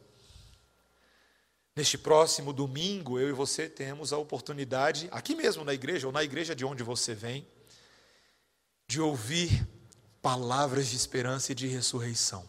Neste 1.75 1.95
próximo 1.95 2.51
domingo, 2.51 3.19
eu 3.19 3.29
e 3.29 3.33
você 3.33 3.69
temos 3.69 4.11
a 4.11 4.17
oportunidade, 4.17 5.07
aqui 5.11 5.35
mesmo 5.35 5.63
na 5.63 5.75
igreja, 5.75 6.07
ou 6.07 6.13
na 6.13 6.23
igreja 6.23 6.55
de 6.55 6.65
onde 6.65 6.81
você 6.81 7.13
vem, 7.13 7.47
de 8.87 8.99
ouvir 8.99 9.67
palavras 10.27 10.89
de 10.89 10.97
esperança 10.97 11.53
e 11.53 11.55
de 11.55 11.67
ressurreição. 11.67 12.45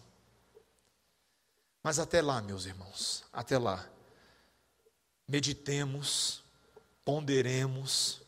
Mas 1.80 2.00
até 2.00 2.20
lá, 2.20 2.42
meus 2.42 2.66
irmãos, 2.66 3.22
até 3.32 3.56
lá, 3.56 3.88
meditemos, 5.28 6.42
ponderemos 7.04 8.20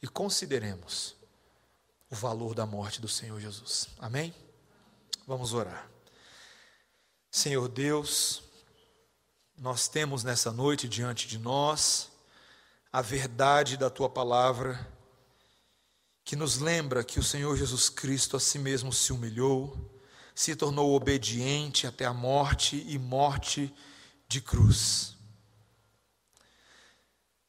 e 0.00 0.08
consideremos 0.08 1.14
o 2.08 2.16
valor 2.16 2.54
da 2.54 2.64
morte 2.64 2.98
do 2.98 3.06
Senhor 3.06 3.38
Jesus. 3.38 3.88
Amém? 3.98 4.34
Vamos 5.26 5.52
orar. 5.52 5.90
Senhor 7.30 7.68
Deus, 7.68 8.44
nós 9.58 9.88
temos 9.88 10.24
nessa 10.24 10.50
noite 10.50 10.88
diante 10.88 11.28
de 11.28 11.38
nós 11.38 12.10
a 12.90 13.02
verdade 13.02 13.76
da 13.76 13.90
tua 13.90 14.08
palavra, 14.08 14.90
que 16.26 16.34
nos 16.34 16.58
lembra 16.58 17.04
que 17.04 17.20
o 17.20 17.22
Senhor 17.22 17.56
Jesus 17.56 17.88
Cristo 17.88 18.36
a 18.36 18.40
si 18.40 18.58
mesmo 18.58 18.92
se 18.92 19.12
humilhou, 19.12 19.78
se 20.34 20.56
tornou 20.56 20.92
obediente 20.92 21.86
até 21.86 22.04
a 22.04 22.12
morte 22.12 22.84
e 22.88 22.98
morte 22.98 23.72
de 24.26 24.40
cruz. 24.40 25.16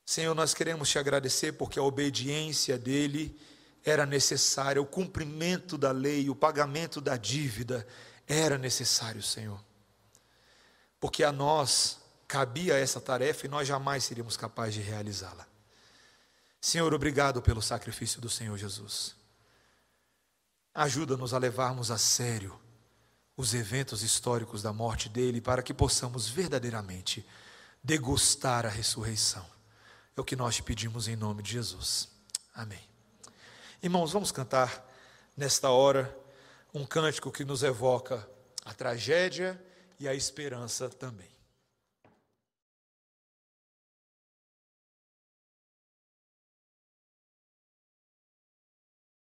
Senhor, 0.05 0.35
nós 0.35 0.53
queremos 0.53 0.87
te 0.89 0.99
agradecer 0.99 1.53
porque 1.53 1.79
a 1.79 1.83
obediência 1.83 2.77
dele 2.77 3.35
era 3.83 4.05
necessária, 4.05 4.79
o 4.79 4.85
cumprimento 4.85 5.75
da 5.75 5.91
lei, 5.91 6.29
o 6.29 6.35
pagamento 6.35 7.01
da 7.01 7.17
dívida 7.17 7.85
era 8.27 8.59
necessário, 8.59 9.23
Senhor. 9.23 9.59
Porque 10.99 11.23
a 11.23 11.31
nós 11.31 11.97
cabia 12.27 12.75
essa 12.75 13.01
tarefa 13.01 13.47
e 13.47 13.49
nós 13.49 13.67
jamais 13.67 14.03
seríamos 14.03 14.37
capazes 14.37 14.75
de 14.75 14.81
realizá-la. 14.81 15.47
Senhor, 16.59 16.93
obrigado 16.93 17.41
pelo 17.41 17.61
sacrifício 17.61 18.19
do 18.19 18.29
Senhor 18.29 18.57
Jesus. 18.57 19.15
Ajuda-nos 20.73 21.33
a 21.33 21.37
levarmos 21.37 21.89
a 21.91 21.97
sério 21.97 22.59
os 23.35 23.53
eventos 23.53 24.01
históricos 24.01 24.63
da 24.63 24.73
morte 24.73 25.09
dele 25.09 25.39
para 25.39 25.61
que 25.61 25.73
possamos 25.73 26.27
verdadeiramente 26.27 27.25
degustar 27.83 28.65
a 28.65 28.69
ressurreição. 28.69 29.45
É 30.15 30.21
o 30.21 30.23
que 30.23 30.35
nós 30.35 30.55
te 30.55 30.63
pedimos 30.63 31.07
em 31.07 31.15
nome 31.15 31.43
de 31.43 31.51
Jesus. 31.51 32.09
Amém. 32.53 32.81
Irmãos, 33.81 34.11
vamos 34.11 34.31
cantar 34.31 34.83
nesta 35.35 35.69
hora 35.69 36.15
um 36.73 36.85
cântico 36.85 37.31
que 37.31 37.45
nos 37.45 37.61
evoca 37.61 38.27
a 38.65 38.73
tragédia 38.73 39.63
e 39.99 40.07
a 40.07 40.15
esperança 40.15 40.89
também. 40.89 41.36